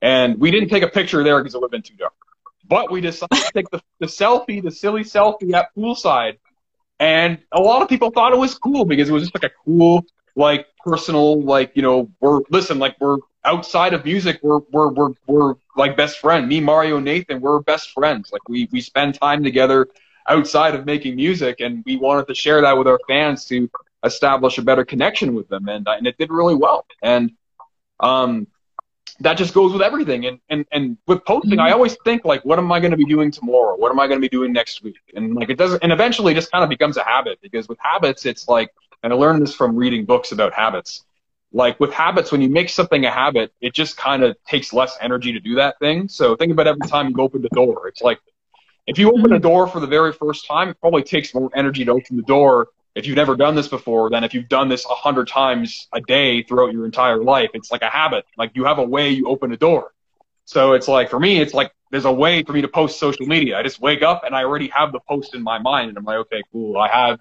[0.00, 2.12] And we didn't take a picture there because it would have been too dark.
[2.68, 6.38] But we decided to take the, the selfie, the silly selfie at poolside.
[7.00, 9.54] And a lot of people thought it was cool because it was just like a
[9.64, 10.04] cool,
[10.36, 13.18] like personal, like, you know, we're, listen, like we're
[13.48, 16.46] outside of music, we're we're we're we're like best friend.
[16.46, 18.30] Me, Mario, Nathan, we're best friends.
[18.30, 19.88] Like we we spend time together
[20.28, 23.70] outside of making music, and we wanted to share that with our fans to
[24.04, 26.86] establish a better connection with them, and and it did really well.
[27.02, 27.32] And
[28.00, 28.46] um,
[29.20, 30.26] that just goes with everything.
[30.26, 33.06] And and and with posting, I always think like, what am I going to be
[33.06, 33.76] doing tomorrow?
[33.76, 35.00] What am I going to be doing next week?
[35.14, 37.78] And like it doesn't, and eventually, it just kind of becomes a habit because with
[37.80, 38.70] habits, it's like,
[39.02, 41.04] and I learned this from reading books about habits
[41.52, 44.96] like with habits, when you make something a habit, it just kind of takes less
[45.00, 46.08] energy to do that thing.
[46.08, 47.88] So think about every time you open the door.
[47.88, 48.18] It's like
[48.86, 49.42] if you open a mm-hmm.
[49.42, 52.68] door for the very first time, it probably takes more energy to open the door
[52.94, 56.00] if you've never done this before than if you've done this a hundred times a
[56.00, 57.50] day throughout your entire life.
[57.54, 58.24] It's like a habit.
[58.36, 59.92] Like you have a way you open a door.
[60.44, 63.26] So it's like for me, it's like there's a way for me to post social
[63.26, 63.58] media.
[63.58, 66.04] I just wake up and I already have the post in my mind, and I'm
[66.04, 66.78] like, okay, cool.
[66.78, 67.18] I have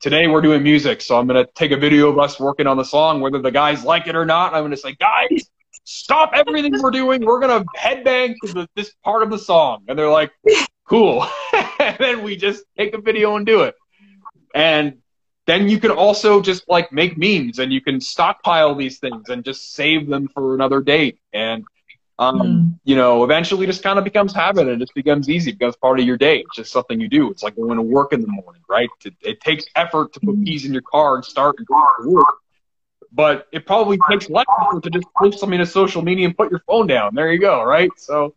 [0.00, 2.84] today we're doing music, so I'm gonna take a video of us working on the
[2.84, 4.54] song, whether the guys like it or not.
[4.54, 5.50] I'm gonna say, guys,
[5.84, 7.24] stop everything we're doing.
[7.24, 10.30] We're gonna headbang to the, this part of the song, and they're like,
[10.88, 11.26] cool.
[11.78, 13.74] and then we just take a video and do it.
[14.54, 14.98] And
[15.46, 19.44] then you can also just like make memes and you can stockpile these things and
[19.44, 21.18] just save them for another date.
[21.32, 21.64] And
[22.18, 22.80] um, mm.
[22.84, 25.76] you know, eventually just kind of becomes habit and it just becomes easy, it becomes
[25.76, 26.38] part of your day.
[26.40, 27.30] It's just something you do.
[27.30, 28.88] It's like going to work in the morning, right?
[29.04, 32.10] It, it takes effort to put keys in your car and start and go to
[32.10, 32.34] work.
[33.12, 36.50] But it probably takes less effort to just post something to social media and put
[36.50, 37.14] your phone down.
[37.14, 37.90] There you go, right?
[37.96, 38.34] So,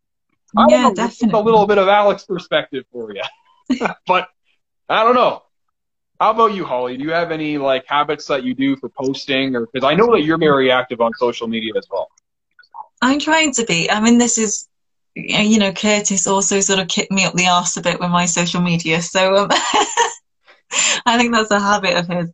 [0.56, 1.40] I yeah, know, definitely.
[1.40, 3.24] a little bit of Alex perspective for you.
[4.08, 4.30] but
[4.88, 5.44] I don't know.
[6.20, 6.98] How about you, Holly?
[6.98, 10.12] Do you have any like habits that you do for posting, or because I know
[10.12, 12.10] that you're very active on social media as well?
[13.02, 13.90] I'm trying to be.
[13.90, 14.68] I mean, this is,
[15.16, 18.26] you know, Curtis also sort of kicked me up the arse a bit with my
[18.26, 19.02] social media.
[19.02, 19.48] So um,
[21.06, 22.32] I think that's a habit of his.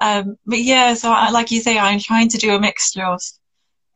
[0.00, 3.22] Um, but yeah, so I, like you say, I'm trying to do a mixture of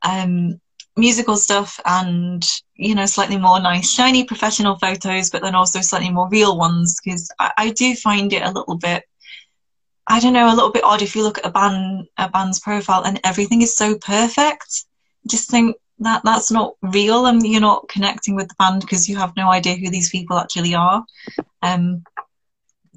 [0.03, 0.61] um,
[0.97, 2.45] musical stuff and
[2.77, 7.01] you know slightly more nice shiny professional photos but then also slightly more real ones
[7.03, 9.03] because I, I, do find it a little bit
[10.07, 12.61] i don't know a little bit odd if you look at a band a band's
[12.61, 14.85] profile and everything is so perfect
[15.29, 17.27] just think that that's not real.
[17.27, 20.39] And you're not connecting with the band because you have no idea who these people
[20.39, 21.05] actually are.
[21.63, 22.05] Um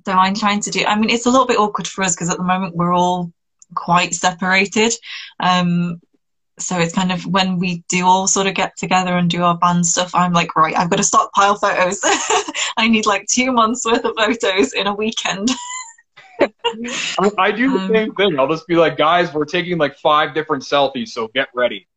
[0.08, 2.30] so i'm trying to do i mean it's a little bit awkward for us because
[2.30, 3.32] at the moment we're all
[3.76, 4.94] quite separated.
[5.40, 6.02] Um
[6.60, 9.56] so it's kind of when we do all sort of get together and do our
[9.56, 12.00] band stuff i'm like right i've got to stockpile photos.
[12.78, 15.50] I need like two months worth of photos in a weekend.
[16.40, 18.40] I do the um, same thing.
[18.40, 21.88] I'll just be like guys we're taking like five different selfies so get ready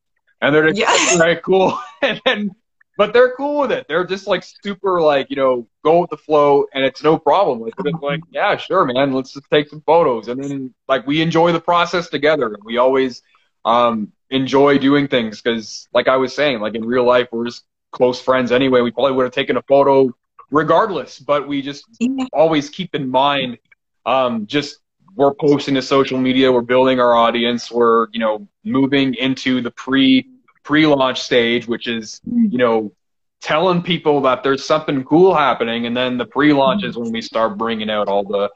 [0.41, 1.18] and they're just yeah.
[1.18, 1.78] very cool.
[2.03, 2.51] And then
[2.97, 3.86] but they're cool with it.
[3.88, 7.61] They're just like super like you know go with the flow and it's no problem.
[7.61, 10.28] Like they're like yeah sure man let's just take some photos.
[10.28, 13.22] And then like we enjoy the process together and we always
[13.64, 17.64] um enjoy doing things because, like I was saying, like in real life, we're just
[17.91, 18.80] close friends anyway.
[18.80, 20.14] We probably would have taken a photo
[20.51, 21.84] regardless, but we just
[22.32, 23.59] always keep in mind
[24.07, 24.78] um, just
[25.15, 29.71] we're posting to social media, we're building our audience, we're you know moving into the
[29.71, 30.29] pre
[30.63, 32.93] pre launch stage, which is you know
[33.41, 37.21] telling people that there's something cool happening, and then the pre launch is when we
[37.23, 38.51] start bringing out all the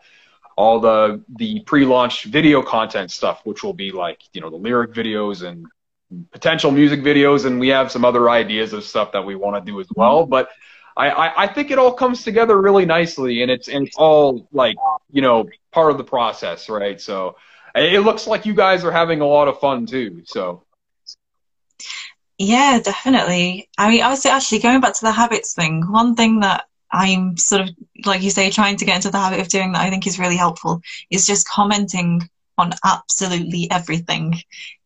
[0.56, 4.92] all the the pre-launch video content stuff, which will be like you know the lyric
[4.92, 5.66] videos and
[6.30, 9.70] potential music videos, and we have some other ideas of stuff that we want to
[9.70, 10.26] do as well.
[10.26, 10.48] But
[10.96, 14.48] I, I, I think it all comes together really nicely, and it's and it's all
[14.52, 14.76] like
[15.10, 17.00] you know part of the process, right?
[17.00, 17.36] So
[17.74, 20.22] it looks like you guys are having a lot of fun too.
[20.26, 20.62] So.
[22.36, 23.68] Yeah, definitely.
[23.78, 25.84] I mean, I actually going back to the habits thing.
[25.88, 27.70] One thing that I'm sort of,
[28.04, 30.18] like you say, trying to get into the habit of doing that I think is
[30.18, 30.80] really helpful
[31.10, 34.34] is just commenting on absolutely everything.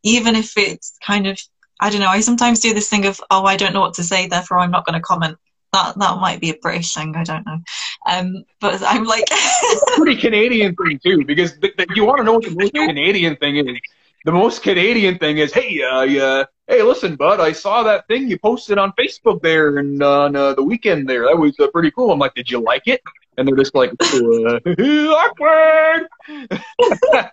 [0.03, 1.39] Even if it's kind of,
[1.81, 4.05] I don't know, I sometimes do this thing of, oh, I don't know what to
[4.05, 5.39] say, therefore I'm not going to comment.
[5.73, 7.59] That, that might be a British thing, I don't know.
[8.07, 9.25] Um, but I'm like.
[9.97, 13.37] pretty Canadian thing, too, because th- th- you want to know what the most Canadian
[13.37, 13.79] thing is
[14.25, 18.29] the most Canadian thing is, hey, uh, yeah, hey, listen, bud, I saw that thing
[18.29, 21.25] you posted on Facebook there and on uh, the weekend there.
[21.27, 22.11] That was uh, pretty cool.
[22.11, 23.01] I'm like, did you like it?
[23.37, 24.59] And they're just like, uh,
[25.17, 26.09] awkward.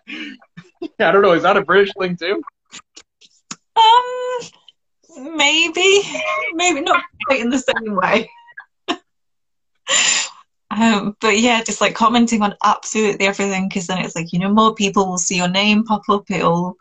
[1.00, 1.34] I don't know.
[1.34, 2.42] Is that a British thing too?
[3.76, 4.50] Um,
[5.18, 6.02] maybe,
[6.54, 8.30] maybe not quite in the same way.
[10.72, 14.50] Um, but yeah, just like commenting on absolutely everything because then it's like, you know,
[14.50, 16.30] more people will see your name pop up.
[16.30, 16.76] It'll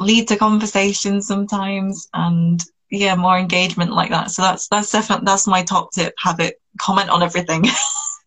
[0.00, 4.30] lead to conversations sometimes and yeah, more engagement like that.
[4.30, 6.14] So that's, that's definitely, that's my top tip.
[6.18, 7.64] Have it comment on everything.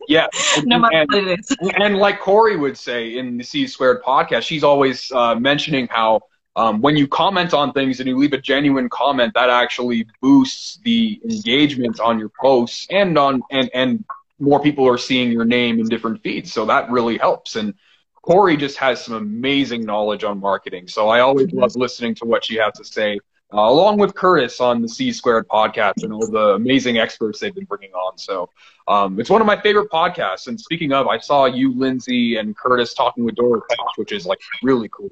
[0.07, 0.27] Yeah.
[0.63, 1.57] no matter and, what it is.
[1.75, 6.21] and like Corey would say in the C Squared podcast, she's always uh, mentioning how
[6.55, 10.79] um, when you comment on things and you leave a genuine comment, that actually boosts
[10.83, 14.03] the engagement on your posts and on and and
[14.39, 16.51] more people are seeing your name in different feeds.
[16.51, 17.55] So that really helps.
[17.55, 17.75] And
[18.21, 20.87] Corey just has some amazing knowledge on marketing.
[20.87, 21.59] So I always mm-hmm.
[21.59, 23.19] love listening to what she has to say,
[23.53, 27.53] uh, along with Curtis on the C Squared podcast and all the amazing experts they've
[27.53, 28.17] been bringing on.
[28.17, 28.49] So
[28.87, 30.47] um, it's one of my favorite podcasts.
[30.47, 33.61] And speaking of, I saw you, Lindsay, and Curtis talking with Dora
[33.95, 35.09] which is like really cool.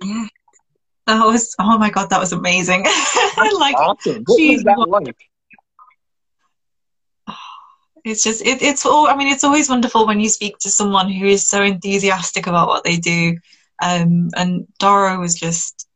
[1.10, 2.84] That was oh my god, that was amazing.
[3.58, 4.24] like awesome.
[4.28, 5.16] What was that like?
[8.06, 11.10] it's just it, it's all i mean it's always wonderful when you speak to someone
[11.10, 13.38] who is so enthusiastic about what they do
[13.82, 15.88] um, and dora was just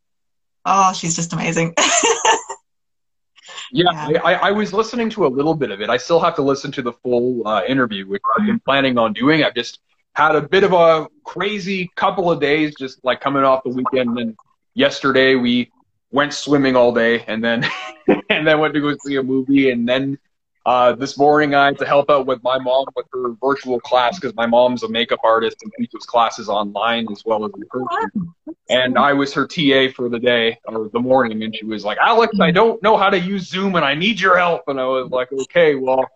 [0.65, 1.73] oh she's just amazing
[3.71, 4.21] yeah, yeah.
[4.23, 6.71] I, I, was listening to a little bit of it i still have to listen
[6.73, 9.79] to the full uh, interview which i've been planning on doing i've just
[10.15, 14.17] had a bit of a crazy couple of days just like coming off the weekend
[14.19, 14.35] and
[14.73, 15.71] yesterday we
[16.11, 17.65] went swimming all day and then
[18.29, 20.17] and then went to go see a movie and then
[20.65, 24.17] uh, this morning, I had to help out with my mom with her virtual class
[24.17, 28.33] because my mom's a makeup artist and teaches classes online as well as in person.
[28.69, 31.97] And I was her TA for the day or the morning, and she was like,
[31.97, 34.85] "Alex, I don't know how to use Zoom, and I need your help." And I
[34.85, 36.09] was like, "Okay, well,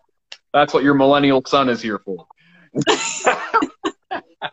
[0.54, 2.26] that's what your millennial son is here for."
[4.42, 4.50] uh,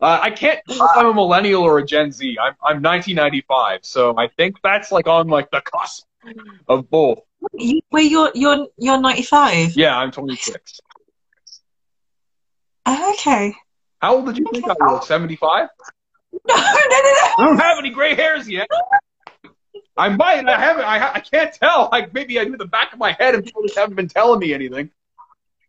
[0.00, 2.36] I can't if I'm a millennial or a Gen Z.
[2.40, 6.06] I'm I'm 1995, so I think that's like on like the cusp
[6.68, 7.20] of both.
[7.52, 9.76] Wait, you're you're you're 95.
[9.76, 10.80] Yeah, I'm 26.
[12.88, 13.54] okay.
[14.00, 15.06] How old did you think I was?
[15.06, 15.68] 75?
[16.46, 17.34] No, no, no, no.
[17.38, 18.68] I don't have any gray hairs yet.
[19.96, 20.46] I might.
[20.46, 20.84] I haven't.
[20.84, 21.88] I, I can't tell.
[21.90, 24.38] Like maybe I do the back of my head, and people just haven't been telling
[24.38, 24.90] me anything.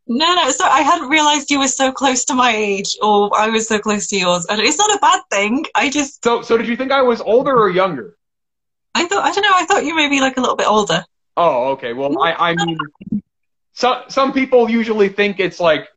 [0.10, 0.50] No, no.
[0.50, 3.78] So I hadn't realized you were so close to my age, or I was so
[3.78, 4.48] close to yours.
[4.50, 5.66] And it's not a bad thing.
[5.76, 6.24] I just.
[6.24, 8.18] So, so did you think I was older or younger?
[8.96, 9.52] I thought I don't know.
[9.54, 11.06] I thought you may be like a little bit older.
[11.38, 11.94] Oh, okay.
[11.94, 12.78] Well, I, I mean,
[13.74, 15.88] some some people usually think it's like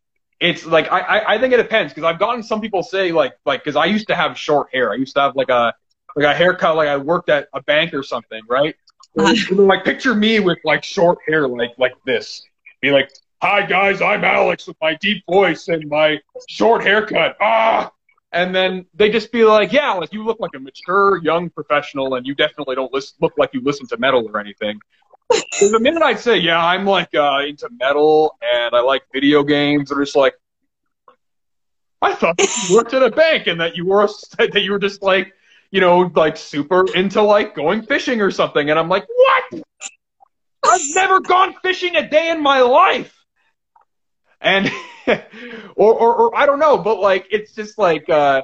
[0.41, 3.33] it's like I I, I think it depends because I've gotten some people say like
[3.47, 4.93] like because I used to have short hair.
[4.93, 5.73] I used to have like a
[6.15, 8.77] like a haircut like I worked at a bank or something, right?
[9.15, 12.43] So, like picture me with like short hair like like this.
[12.81, 13.11] Be like,
[13.43, 17.90] "Hi guys, I'm Alex with my deep voice and my short haircut." Ah.
[18.30, 22.14] And then they just be like, "Yeah, like you look like a mature young professional,
[22.14, 24.78] and you definitely don't listen, look like you listen to metal or anything."
[25.55, 29.43] So the minute I'd say, "Yeah, I'm like uh, into metal and I like video
[29.43, 30.34] games," they're just like,
[32.01, 35.03] "I thought you worked at a bank and that you were that you were just
[35.03, 35.34] like."
[35.72, 38.68] you know, like super into like going fishing or something.
[38.68, 39.62] And I'm like, what?
[40.62, 43.22] I've never gone fishing a day in my life.
[44.43, 44.70] And,
[45.76, 48.43] or, or, or I don't know, but like, it's just like, uh,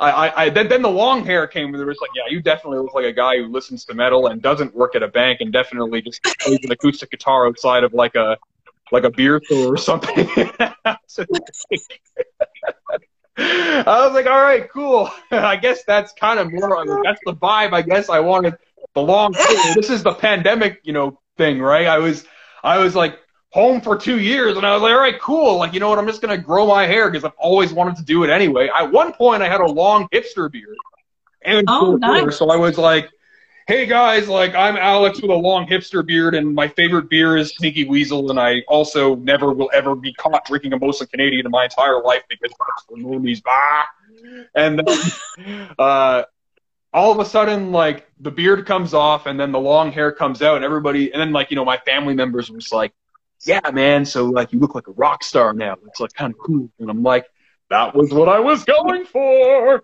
[0.00, 2.78] I, I, then, then the long hair came and it was like, yeah, you definitely
[2.78, 5.52] look like a guy who listens to metal and doesn't work at a bank and
[5.52, 8.36] definitely just plays an acoustic guitar outside of like a,
[8.92, 10.14] like a beer store or something.
[13.38, 15.10] I was like, all right, cool.
[15.32, 18.54] I guess that's kind of more, that's the vibe I guess I wanted
[18.94, 19.32] the long
[19.74, 21.86] This is the pandemic, you know, thing, right?
[21.86, 22.24] I was,
[22.62, 23.18] I was like
[23.58, 25.56] home for two years and I was like, all right, cool.
[25.58, 25.98] Like, you know what?
[25.98, 28.68] I'm just going to grow my hair because I've always wanted to do it anyway.
[28.68, 30.76] At one point I had a long hipster beard
[31.42, 32.36] and Oh, nice.
[32.36, 33.10] so I was like,
[33.66, 37.50] hey guys, like I'm Alex with a long hipster beard, and my favorite beer is
[37.50, 41.50] Sneaky Weasel, and I also never will ever be caught drinking a Molson Canadian in
[41.50, 43.42] my entire life because that's the movies.
[43.46, 43.86] Ah!
[44.54, 46.22] And then, uh,
[46.94, 50.40] all of a sudden, like the beard comes off, and then the long hair comes
[50.42, 52.92] out, and everybody, and then like you know, my family members was like,
[53.44, 55.76] "Yeah, man, so like you look like a rock star now.
[55.86, 57.26] It's like kind of cool." And I'm like,
[57.70, 59.82] "That was what I was going for."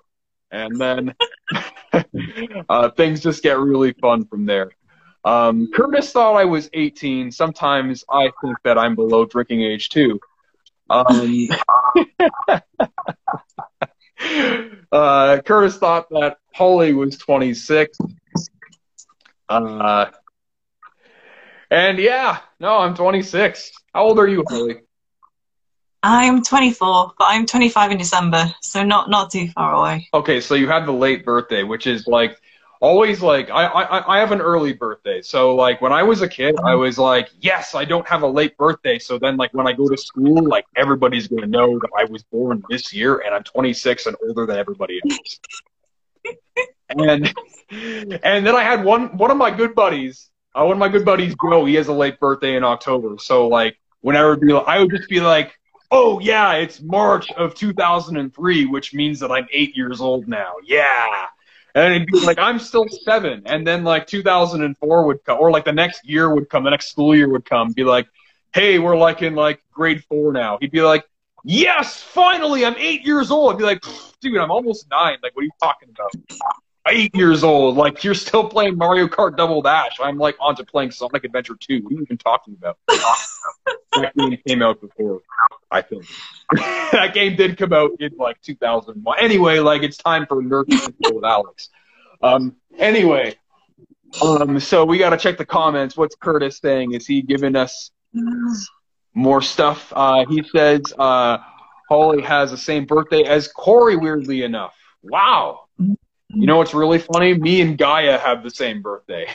[0.50, 1.14] And then
[2.68, 4.70] uh, things just get really fun from there.
[5.24, 7.32] Um, Curtis thought I was 18.
[7.32, 10.20] Sometimes I think that I'm below drinking age too.
[10.90, 11.48] Um,
[14.92, 17.98] uh, Curtis thought that Holly was 26.
[19.48, 20.06] Uh,
[21.74, 23.72] and yeah, no, I'm 26.
[23.92, 24.76] How old are you, Holly?
[26.04, 30.08] I'm 24, but I'm 25 in December, so not not too far away.
[30.14, 32.38] Okay, so you had the late birthday, which is like
[32.80, 35.20] always like I, I I have an early birthday.
[35.22, 38.28] So like when I was a kid, I was like, yes, I don't have a
[38.28, 38.98] late birthday.
[38.98, 42.22] So then like when I go to school, like everybody's gonna know that I was
[42.22, 45.40] born this year and I'm 26 and older than everybody else.
[46.90, 47.34] and
[48.22, 51.04] and then I had one one of my good buddies, uh, one of my good
[51.04, 51.64] buddies, Joe.
[51.64, 53.16] He has a late birthday in October.
[53.18, 55.58] So like whenever be, I would just be like,
[55.90, 60.54] oh yeah, it's March of 2003, which means that I'm eight years old now.
[60.64, 61.26] Yeah.
[61.74, 63.42] And it'd be like, I'm still seven.
[63.46, 66.90] And then like 2004 would come, or like the next year would come, the next
[66.90, 68.06] school year would come, be like,
[68.52, 70.58] hey, we're like in like grade four now.
[70.60, 71.04] He'd be like,
[71.44, 73.52] yes, finally, I'm eight years old.
[73.52, 73.84] I'd be like,
[74.20, 75.18] dude, I'm almost nine.
[75.22, 76.12] Like, what are you talking about?
[76.86, 77.76] Eight years old.
[77.76, 79.96] Like, you're still playing Mario Kart Double Dash.
[80.02, 81.82] I'm like onto playing Sonic Adventure 2.
[81.82, 82.78] What are you even talking about?
[83.92, 85.22] that game came out before,
[85.70, 86.04] I think.
[86.52, 89.18] that game did come out in like 2001.
[89.18, 90.64] Anyway, like it's time for nerd
[91.10, 91.70] with Alex.
[92.22, 93.34] Um, anyway,
[94.22, 95.96] um, so we got to check the comments.
[95.96, 96.92] What's Curtis saying?
[96.92, 97.90] Is he giving us
[99.14, 99.92] more stuff?
[99.94, 101.38] Uh, he says uh,
[101.88, 103.96] Holly has the same birthday as Corey.
[103.96, 105.60] Weirdly enough, wow.
[106.34, 107.34] You know what's really funny?
[107.34, 109.26] Me and Gaia have the same birthday.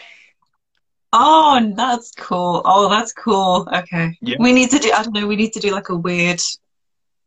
[1.11, 2.61] Oh, that's cool.
[2.65, 3.67] Oh, that's cool.
[3.73, 4.17] Okay.
[4.21, 4.35] Yeah.
[4.39, 6.39] We need to do, I don't know, we need to do like a weird,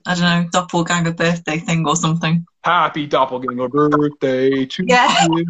[0.07, 2.47] I don't know, doppelganger birthday thing or something.
[2.65, 5.27] Happy doppelganger birthday to Yeah.
[5.31, 5.45] you.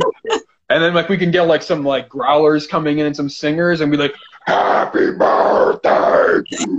[0.71, 3.83] And then like we can get like some like growlers coming in and some singers
[3.83, 4.15] and be like,
[4.47, 6.71] Happy birthday to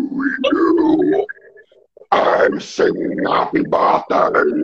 [0.51, 1.22] you.
[2.13, 4.63] I'm singing happy birthday.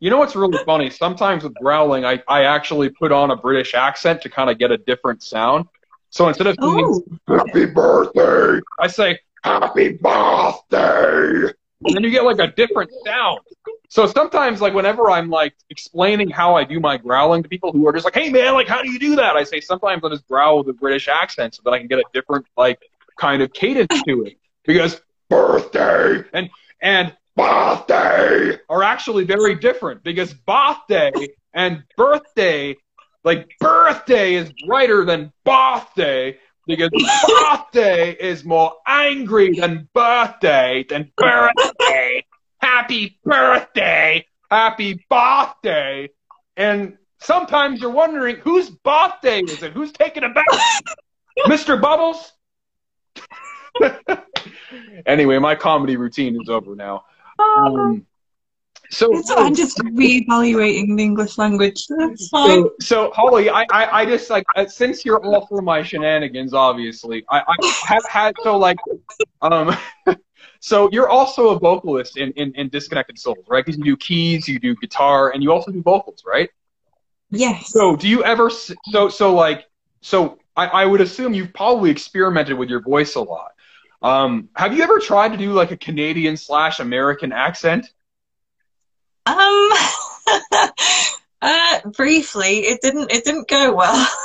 [0.00, 0.90] You know what's really funny?
[0.90, 4.70] Sometimes with growling, I, I actually put on a British accent to kind of get
[4.70, 5.66] a different sound.
[6.10, 11.52] So instead of saying Oh, happy birthday, I say happy birthday.
[11.82, 13.40] And then you get like a different sound.
[13.88, 17.88] So sometimes, like, whenever I'm like explaining how I do my growling to people who
[17.88, 19.36] are just like, hey man, like, how do you do that?
[19.36, 21.98] I say sometimes I just growl with a British accent so that I can get
[21.98, 22.78] a different, like,
[23.16, 24.36] kind of cadence to it.
[24.64, 26.50] Because birthday and
[26.80, 31.12] and birthday are actually very different because birthday
[31.52, 32.76] and birthday,
[33.24, 36.90] like birthday is brighter than birthday because
[37.42, 42.24] birthday is more angry than birthday than birthday.
[42.58, 46.08] Happy birthday, happy birthday.
[46.56, 49.72] And Sometimes you're wondering whose birthday is it?
[49.72, 50.46] Who's taking it back?
[51.46, 51.80] Mr.
[51.80, 52.32] Bubbles?
[55.06, 57.04] anyway, my comedy routine is over now.
[57.38, 58.06] Um,
[58.90, 61.86] so, It's- I'm just reevaluating the English language.
[61.88, 62.48] That's fine.
[62.48, 66.52] so, so Holly, I, I, I just like uh, since you're all for my shenanigans,
[66.54, 68.78] obviously, I, I have had so like,
[69.42, 69.76] um,
[70.60, 73.64] so you're also a vocalist in, in, in Disconnected Souls, right?
[73.64, 76.50] Because you do keys, you do guitar, and you also do vocals, right?
[77.30, 77.68] Yes.
[77.68, 79.66] So do you ever so so like
[80.00, 83.52] so I, I would assume you've probably experimented with your voice a lot.
[84.02, 87.92] Um, have you ever tried to do like a Canadian slash American accent?
[89.26, 89.70] Um.
[91.42, 93.10] uh, briefly, it didn't.
[93.12, 94.08] It didn't go well.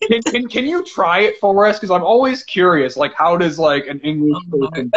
[0.00, 1.76] Can, can, can you try it for us?
[1.76, 2.96] Because I'm always curious.
[2.96, 4.68] Like, how does like an English Oh, no.
[4.70, 4.92] person?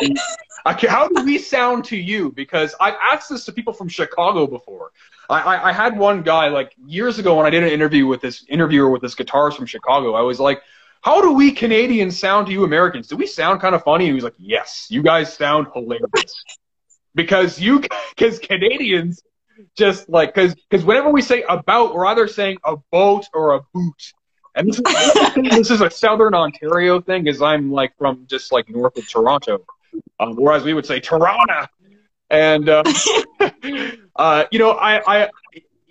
[0.79, 2.31] Do, how do we sound to you?
[2.31, 4.91] Because I've asked this to people from Chicago before.
[5.27, 8.21] I, I, I had one guy like years ago when I did an interview with
[8.21, 10.13] this interviewer with this guitarist from Chicago.
[10.13, 10.61] I was like,
[11.01, 13.07] "How do we Canadians sound to you Americans?
[13.07, 16.43] Do we sound kind of funny?" And he was like, "Yes, you guys sound hilarious."
[17.15, 17.81] because you
[18.15, 19.21] because Canadians
[19.75, 23.61] just like because because whenever we say about, we're either saying a boat or a
[23.73, 24.13] boot.
[24.55, 28.69] And this is, this is a Southern Ontario thing, because I'm like from just like
[28.69, 29.65] north of Toronto,
[30.19, 31.67] um, whereas we would say Toronto.
[32.29, 32.83] And uh,
[34.15, 35.29] uh, you know, I, I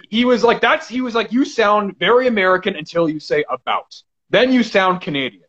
[0.08, 4.02] he was like that's he was like you sound very American until you say about,
[4.30, 5.44] then you sound Canadian.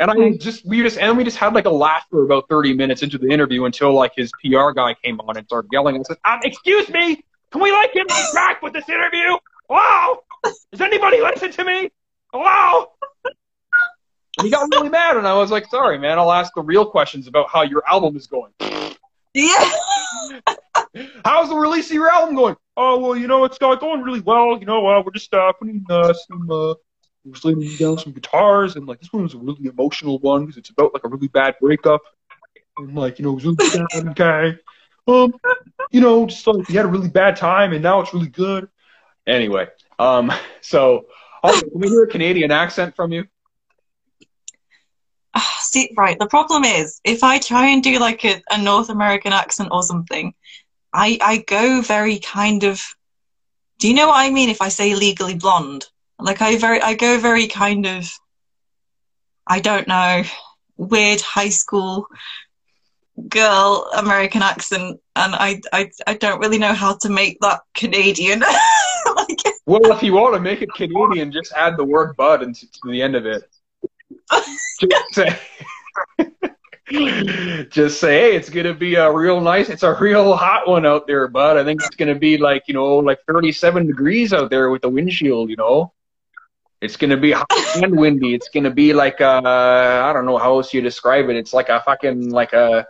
[0.00, 2.74] And I just we just and we just had like a laugh for about 30
[2.74, 6.06] minutes into the interview until like his PR guy came on and started yelling and
[6.06, 9.36] said, um, "Excuse me, can we like get back with this interview?
[9.68, 11.90] Wow, does anybody listen to me?
[12.32, 12.92] Wow."
[13.24, 16.18] And he got really mad, and I was like, "Sorry, man.
[16.18, 18.52] I'll ask the real questions about how your album is going.
[19.34, 19.70] yeah.
[21.24, 22.56] How's the release of your album going?
[22.76, 24.58] Oh, well, you know, it's uh, going really well.
[24.58, 26.76] You know, uh, we're just uh, putting uh, some,
[27.24, 30.46] we're just laying down some guitars, and like this one was a really emotional one
[30.46, 32.02] because it's about like a really bad breakup,
[32.78, 34.08] and like you know, it was really sad.
[34.08, 34.58] Okay,
[35.08, 35.32] um,
[35.90, 38.68] you know, just like we had a really bad time, and now it's really good.
[39.26, 39.66] Anyway,
[39.98, 41.06] um, so
[41.44, 43.24] can we hear a Canadian accent from you?
[45.34, 46.18] Ah, See, right.
[46.18, 49.82] The problem is, if I try and do like a, a North American accent or
[49.82, 50.34] something,
[50.92, 52.82] I I go very kind of.
[53.78, 54.48] Do you know what I mean?
[54.48, 55.86] If I say legally blonde,
[56.22, 58.10] like I very I go very kind of.
[59.44, 60.22] I don't know,
[60.76, 62.06] weird high school
[63.28, 68.40] girl American accent, and I I I don't really know how to make that Canadian.
[69.16, 72.70] like, Well, if you want to make it Canadian, just add the word "bud" into
[72.70, 73.44] to the end of it.
[74.80, 75.38] Just say,
[77.70, 79.68] just say, hey, it's gonna be a real nice.
[79.68, 81.56] It's a real hot one out there, bud.
[81.56, 84.88] I think it's gonna be like you know, like 37 degrees out there with the
[84.88, 85.50] windshield.
[85.50, 85.92] You know,
[86.82, 88.34] it's gonna be hot and windy.
[88.34, 91.36] It's gonna be like uh, I don't know how else you describe it.
[91.36, 92.86] It's like a fucking like a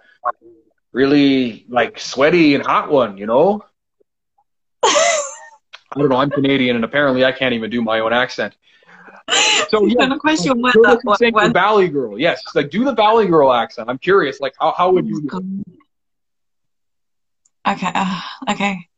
[0.92, 3.18] really like sweaty and hot one.
[3.18, 3.64] You know.
[4.84, 6.16] I don't know.
[6.16, 8.56] I'm Canadian, and apparently I can't even do my own accent.
[9.68, 12.18] So yeah, the question was You're that looking to sing the when, Valley Girl.
[12.18, 13.90] Yes, like do the Valley Girl accent.
[13.90, 15.28] I'm curious, like how how would you?
[17.68, 18.88] Okay, uh, okay.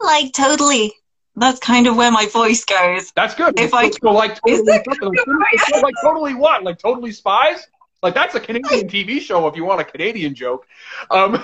[0.00, 0.94] Like totally.
[1.34, 3.10] That's kind of where my voice goes.
[3.12, 3.58] That's good.
[3.58, 5.10] If I- go like totally, Is that something.
[5.52, 6.62] Let's go like totally what?
[6.62, 7.66] Like totally spies?
[8.02, 10.66] Like that's a Canadian TV show if you want a Canadian joke.
[11.10, 11.42] Um,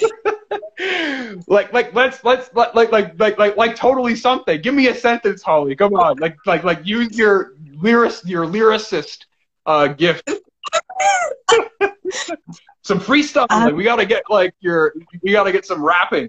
[1.46, 4.60] like like let's let's like like like like like like totally something.
[4.62, 5.74] Give me a sentence, Holly.
[5.76, 6.18] Come on.
[6.18, 9.26] Like like like use your lyric your lyricist
[9.66, 10.30] uh gift.
[12.82, 13.46] some freestyle.
[13.50, 16.28] Um, like we gotta get like your we gotta get some rapping.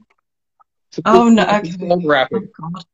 [1.06, 1.72] Oh, no, okay.
[1.72, 2.50] song rapping.
[2.62, 2.86] Oh god.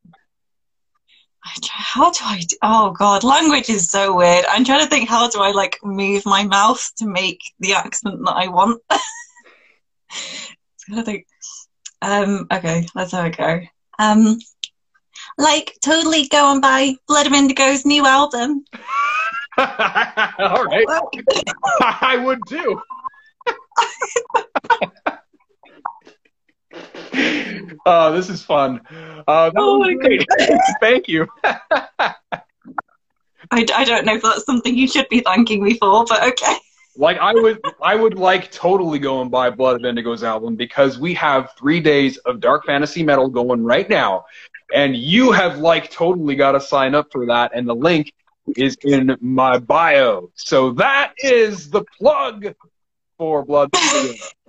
[1.65, 4.45] How do I do, oh god, language is so weird.
[4.49, 8.19] I'm trying to think how do I like move my mouth to make the accent
[8.25, 8.81] that I want.
[8.89, 8.99] I
[11.03, 11.25] think.
[12.01, 13.59] Um, okay, let's have a go.
[13.97, 14.39] Um,
[15.37, 18.65] like totally go and buy Blood of Indigo's new album.
[19.59, 20.85] All right.
[21.81, 22.81] I would too.
[27.85, 28.81] Oh, this is fun.
[29.27, 30.25] Uh, Oh my great.
[30.81, 31.27] Thank you.
[31.43, 32.13] I,
[33.51, 36.55] I don't know if that's something you should be thanking me for, but okay.
[36.97, 40.99] Like I would, I would like totally go and buy Blood of Indigo's album because
[40.99, 44.25] we have three days of dark fantasy metal going right now,
[44.73, 48.11] and you have like totally got to sign up for that, and the link
[48.57, 50.29] is in my bio.
[50.35, 52.53] So that is the plug
[53.17, 53.69] for Blood.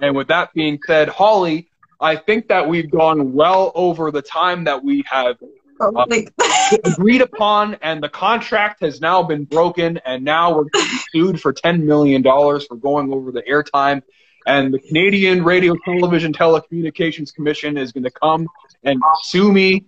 [0.01, 1.70] And with that being said, Holly,
[2.01, 5.37] I think that we've gone well over the time that we have
[5.77, 6.29] Probably.
[6.85, 10.67] agreed upon, and the contract has now been broken, and now we're
[11.13, 14.03] sued for $10 million for going over the airtime.
[14.47, 18.49] And the Canadian Radio, Television, Telecommunications Commission is going to come
[18.83, 19.85] and sue me.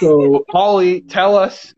[0.00, 1.74] So, Holly, tell us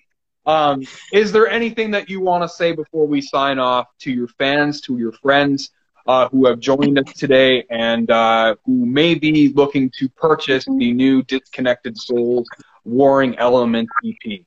[0.47, 0.83] um,
[1.13, 4.83] is there anything that you want to say before we sign off to your fans,
[4.83, 5.71] to your friends
[6.07, 10.93] uh, who have joined us today and uh, who may be looking to purchase the
[10.93, 12.49] new Disconnected Souls
[12.85, 14.41] Warring Element EP?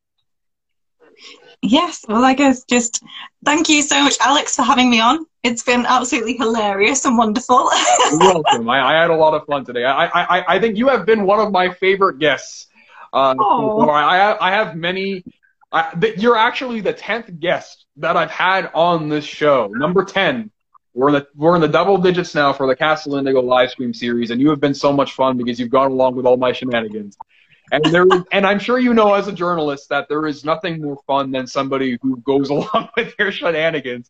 [1.62, 3.04] Yes, well, I guess just
[3.44, 5.26] thank you so much, Alex, for having me on.
[5.44, 7.72] It's been absolutely hilarious and wonderful.
[8.12, 8.70] You're welcome.
[8.70, 9.84] I, I, had a lot of fun today.
[9.84, 12.68] I, I, I think you have been one of my favorite guests.
[13.12, 15.24] Uh, I, I have many
[15.72, 19.68] I, you're actually the tenth guest that I've had on this show.
[19.68, 20.52] Number ten.
[20.98, 23.94] We're in the we're in the double digits now for the Castle Indigo live stream
[23.94, 26.52] series, and you have been so much fun because you've gone along with all my
[26.54, 27.16] shenanigans.
[27.72, 30.82] And there is, and I'm sure you know as a journalist that there is nothing
[30.82, 34.10] more fun than somebody who goes along with your shenanigans.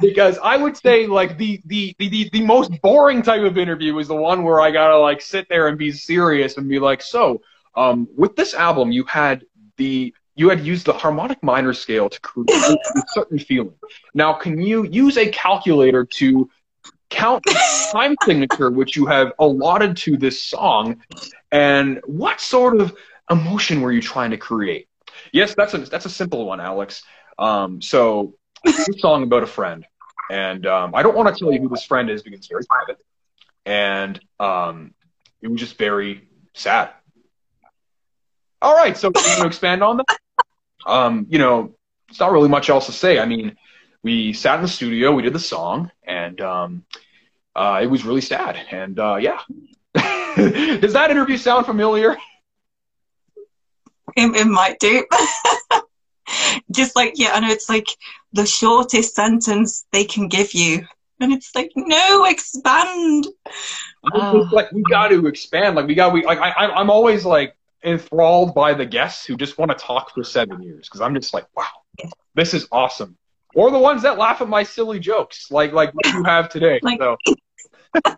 [0.00, 4.08] Because I would say like the the the the most boring type of interview is
[4.08, 7.42] the one where I gotta like sit there and be serious and be like, so
[7.76, 9.44] um, with this album you had
[9.76, 13.74] the you had used the harmonic minor scale to create a certain feeling.
[14.14, 16.48] Now, can you use a calculator to
[17.10, 17.60] count the
[17.90, 21.02] time signature which you have allotted to this song,
[21.50, 22.94] and what sort of
[23.28, 24.88] emotion were you trying to create?
[25.32, 27.02] Yes, that's a that's a simple one, Alex.
[27.36, 28.34] Um, so,
[28.64, 29.84] a song about a friend,
[30.30, 32.62] and um, I don't want to tell you who this friend is because it's very
[32.64, 33.02] private,
[33.66, 34.94] and um,
[35.42, 36.90] it was just very sad.
[38.62, 40.18] All right, so can you expand on that?
[40.86, 41.74] Um, you know,
[42.08, 43.18] it's not really much else to say.
[43.18, 43.56] I mean,
[44.02, 46.84] we sat in the studio, we did the song, and um,
[47.54, 48.56] uh, it was really sad.
[48.70, 49.40] And uh, yeah,
[50.36, 52.16] does that interview sound familiar?
[54.16, 55.04] It, it might do.
[56.70, 57.88] Just like yeah, I know it's like
[58.32, 60.86] the shortest sentence they can give you,
[61.20, 63.26] and it's like no, expand.
[64.12, 65.76] Uh, like we got to expand.
[65.76, 69.58] Like we got we like I I'm always like enthralled by the guests who just
[69.58, 73.16] want to talk for seven years because I'm just like, wow, this is awesome.
[73.54, 76.80] Or the ones that laugh at my silly jokes, like like what you have today.
[76.82, 77.16] like- so.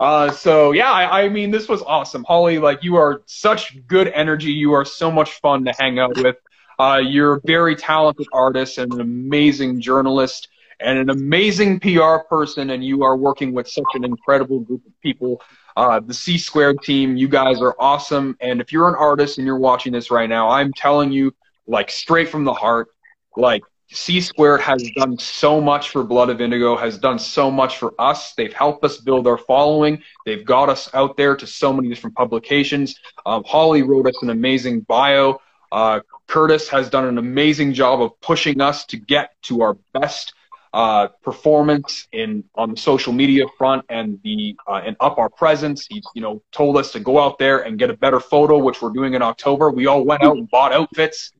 [0.00, 2.58] uh, so yeah, I, I mean, this was awesome, Holly.
[2.58, 4.52] Like you are such good energy.
[4.52, 6.36] You are so much fun to hang out with.
[6.78, 10.48] Uh, you're a very talented artist and an amazing journalist
[10.80, 14.92] and an amazing PR person, and you are working with such an incredible group of
[15.02, 15.42] people
[15.78, 18.36] uh, the C Squared team, you guys are awesome.
[18.40, 21.32] And if you're an artist and you're watching this right now, I'm telling you,
[21.68, 22.88] like straight from the heart,
[23.36, 27.76] like C Squared has done so much for Blood of Indigo, has done so much
[27.76, 28.34] for us.
[28.34, 30.02] They've helped us build our following.
[30.26, 32.96] They've got us out there to so many different publications.
[33.24, 35.40] Um, Holly wrote us an amazing bio.
[35.70, 40.34] Uh, Curtis has done an amazing job of pushing us to get to our best
[40.72, 45.86] uh, performance in on the social media front and the uh, and up our presence.
[45.88, 48.82] He you know told us to go out there and get a better photo, which
[48.82, 49.70] we're doing in October.
[49.70, 51.32] We all went out and bought outfits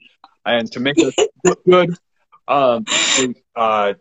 [0.47, 1.15] and to make us
[1.45, 1.97] look good.
[2.47, 2.85] Um,
[3.55, 3.95] uh,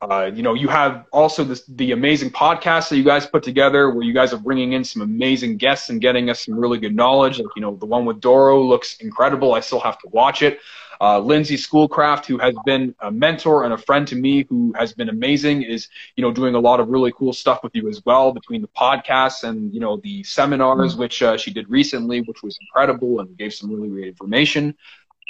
[0.00, 3.90] uh, you know, you have also this, the amazing podcast that you guys put together
[3.90, 6.94] where you guys are bringing in some amazing guests and getting us some really good
[6.94, 7.38] knowledge.
[7.38, 9.54] Like, you know, the one with Doro looks incredible.
[9.54, 10.60] I still have to watch it.
[11.00, 14.92] Uh, Lindsay Schoolcraft, who has been a mentor and a friend to me, who has
[14.92, 18.04] been amazing, is you know doing a lot of really cool stuff with you as
[18.04, 22.42] well between the podcasts and you know the seminars which uh, she did recently, which
[22.42, 24.76] was incredible and gave some really great information.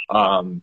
[0.09, 0.63] Um,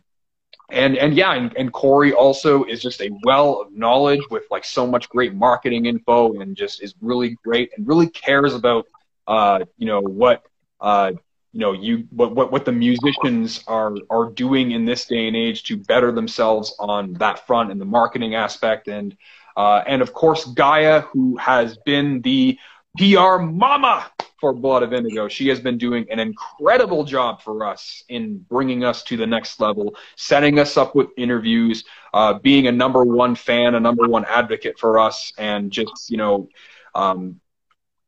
[0.68, 4.64] and and yeah, and, and Corey also is just a well of knowledge with like
[4.64, 8.86] so much great marketing info and just is really great and really cares about
[9.28, 10.42] uh, you know what
[10.80, 11.12] uh,
[11.52, 15.36] you know you what, what what the musicians are are doing in this day and
[15.36, 18.88] age to better themselves on that front and the marketing aspect.
[18.88, 19.16] And
[19.56, 22.58] uh, and of course Gaia who has been the
[22.98, 25.28] PR mama for Blood of Indigo.
[25.28, 29.60] She has been doing an incredible job for us in bringing us to the next
[29.60, 34.24] level, setting us up with interviews, uh, being a number one fan, a number one
[34.26, 36.48] advocate for us, and just you know
[36.94, 37.40] um,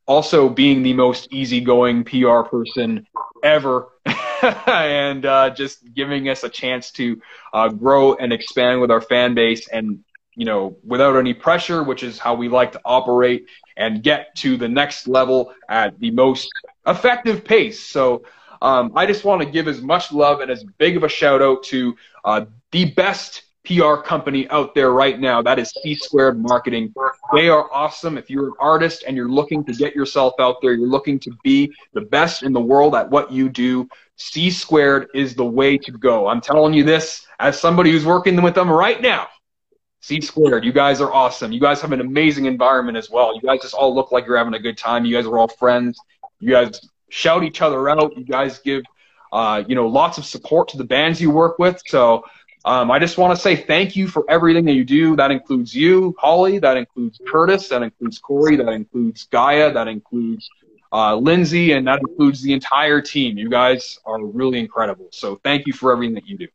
[0.07, 3.07] also being the most easygoing PR person
[3.43, 3.89] ever,
[4.67, 7.21] and uh, just giving us a chance to
[7.53, 10.05] uh, grow and expand with our fan base, and
[10.39, 14.57] you know, without any pressure, which is how we like to operate, and get to
[14.57, 16.49] the next level at the most
[16.87, 17.81] effective pace.
[17.81, 18.25] So.
[18.61, 21.41] Um, I just want to give as much love and as big of a shout
[21.41, 21.95] out to
[22.25, 25.43] uh, the best PR company out there right now.
[25.43, 26.93] That is C Squared Marketing.
[27.35, 28.17] They are awesome.
[28.17, 31.31] If you're an artist and you're looking to get yourself out there, you're looking to
[31.45, 35.77] be the best in the world at what you do, C Squared is the way
[35.79, 36.29] to go.
[36.29, 39.29] I'm telling you this as somebody who's working with them right now.
[40.01, 41.53] C Squared, you guys are awesome.
[41.53, 43.35] You guys have an amazing environment as well.
[43.35, 45.05] You guys just all look like you're having a good time.
[45.05, 45.99] You guys are all friends.
[46.41, 48.17] You guys shout each other out.
[48.17, 48.83] You guys give,
[49.33, 51.83] uh, you know, lots of support to the bands you work with.
[51.87, 52.25] So
[52.65, 55.17] um, I just want to say thank you for everything that you do.
[55.17, 56.59] That includes you, Holly.
[56.59, 57.69] That includes Curtis.
[57.69, 58.57] That includes Corey.
[58.57, 59.73] That includes Gaia.
[59.73, 60.49] That includes
[60.93, 63.37] uh, Lindsay, and that includes the entire team.
[63.37, 65.09] You guys are really incredible.
[65.13, 66.49] So thank you for everything that you do.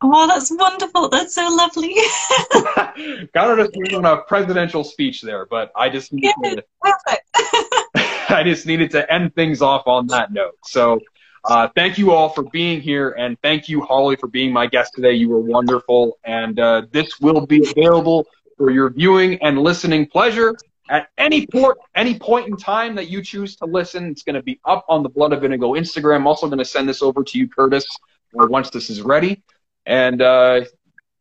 [0.00, 1.08] Oh, that's wonderful.
[1.08, 1.96] That's so lovely.
[3.58, 8.30] of just on a presidential speech there, but I just needed yeah, to, perfect.
[8.30, 10.56] I just needed to end things off on that note.
[10.64, 11.00] So
[11.44, 14.92] uh, thank you all for being here, and thank you, Holly, for being my guest
[14.94, 15.14] today.
[15.14, 18.26] You were wonderful, and uh, this will be available
[18.56, 20.54] for your viewing and listening pleasure
[20.90, 24.10] at any port, any point in time that you choose to listen.
[24.10, 26.16] It's going to be up on the Blood of Indigo Instagram.
[26.16, 27.86] I'm also going to send this over to you, Curtis,
[28.32, 29.42] once this is ready.
[29.88, 30.66] And uh,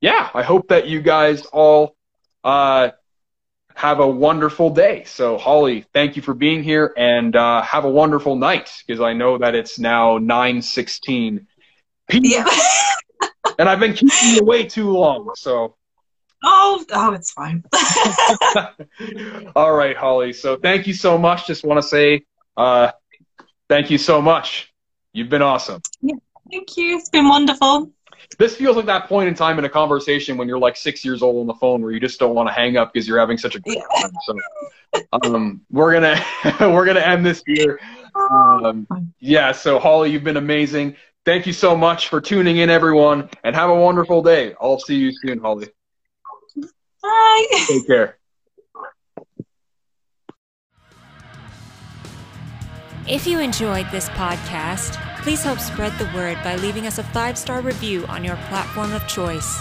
[0.02, 1.96] yeah, I hope that you guys all
[2.44, 2.90] uh,
[3.74, 5.06] have a wonderful day.
[5.06, 9.14] So, Holly, thank you for being here, and uh, have a wonderful night because I
[9.14, 11.48] know that it's now nine sixteen
[12.10, 12.24] p.m.
[12.26, 12.46] Yeah.
[13.58, 15.32] and I've been keeping you way too long.
[15.38, 15.78] So,
[16.44, 17.64] oh, oh, it's fine.
[19.56, 20.34] all right, Holly.
[20.34, 21.48] So, thank you so much.
[21.48, 22.26] Just want to say,
[22.58, 22.92] uh,
[23.70, 24.74] thank you so much.
[25.14, 25.82] You've been awesome.
[26.02, 26.16] Yeah,
[26.52, 26.98] thank you.
[26.98, 27.94] It's been wonderful
[28.38, 31.22] this feels like that point in time in a conversation when you're like six years
[31.22, 33.38] old on the phone where you just don't want to hang up because you're having
[33.38, 34.12] such a great time.
[34.26, 34.38] So
[35.14, 36.24] um, we're gonna
[36.72, 37.80] we're gonna end this here.
[38.32, 38.88] Um,
[39.20, 39.52] yeah.
[39.52, 40.96] So Holly, you've been amazing.
[41.26, 44.56] Thank you so much for tuning in, everyone, and have a wonderful day.
[44.62, 45.68] I'll see you soon, Holly.
[47.02, 47.46] Bye.
[47.68, 48.18] Take care.
[53.10, 54.98] If you enjoyed this podcast,
[55.28, 58.94] please help spread the word by leaving us a five star review on your platform
[58.94, 59.60] of choice.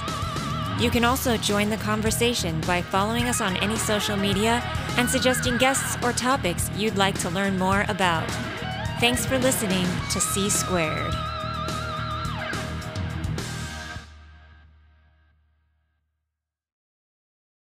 [0.78, 4.62] You can also join the conversation by following us on any social media
[4.96, 8.30] and suggesting guests or topics you'd like to learn more about.
[9.00, 11.12] Thanks for listening to C Squared.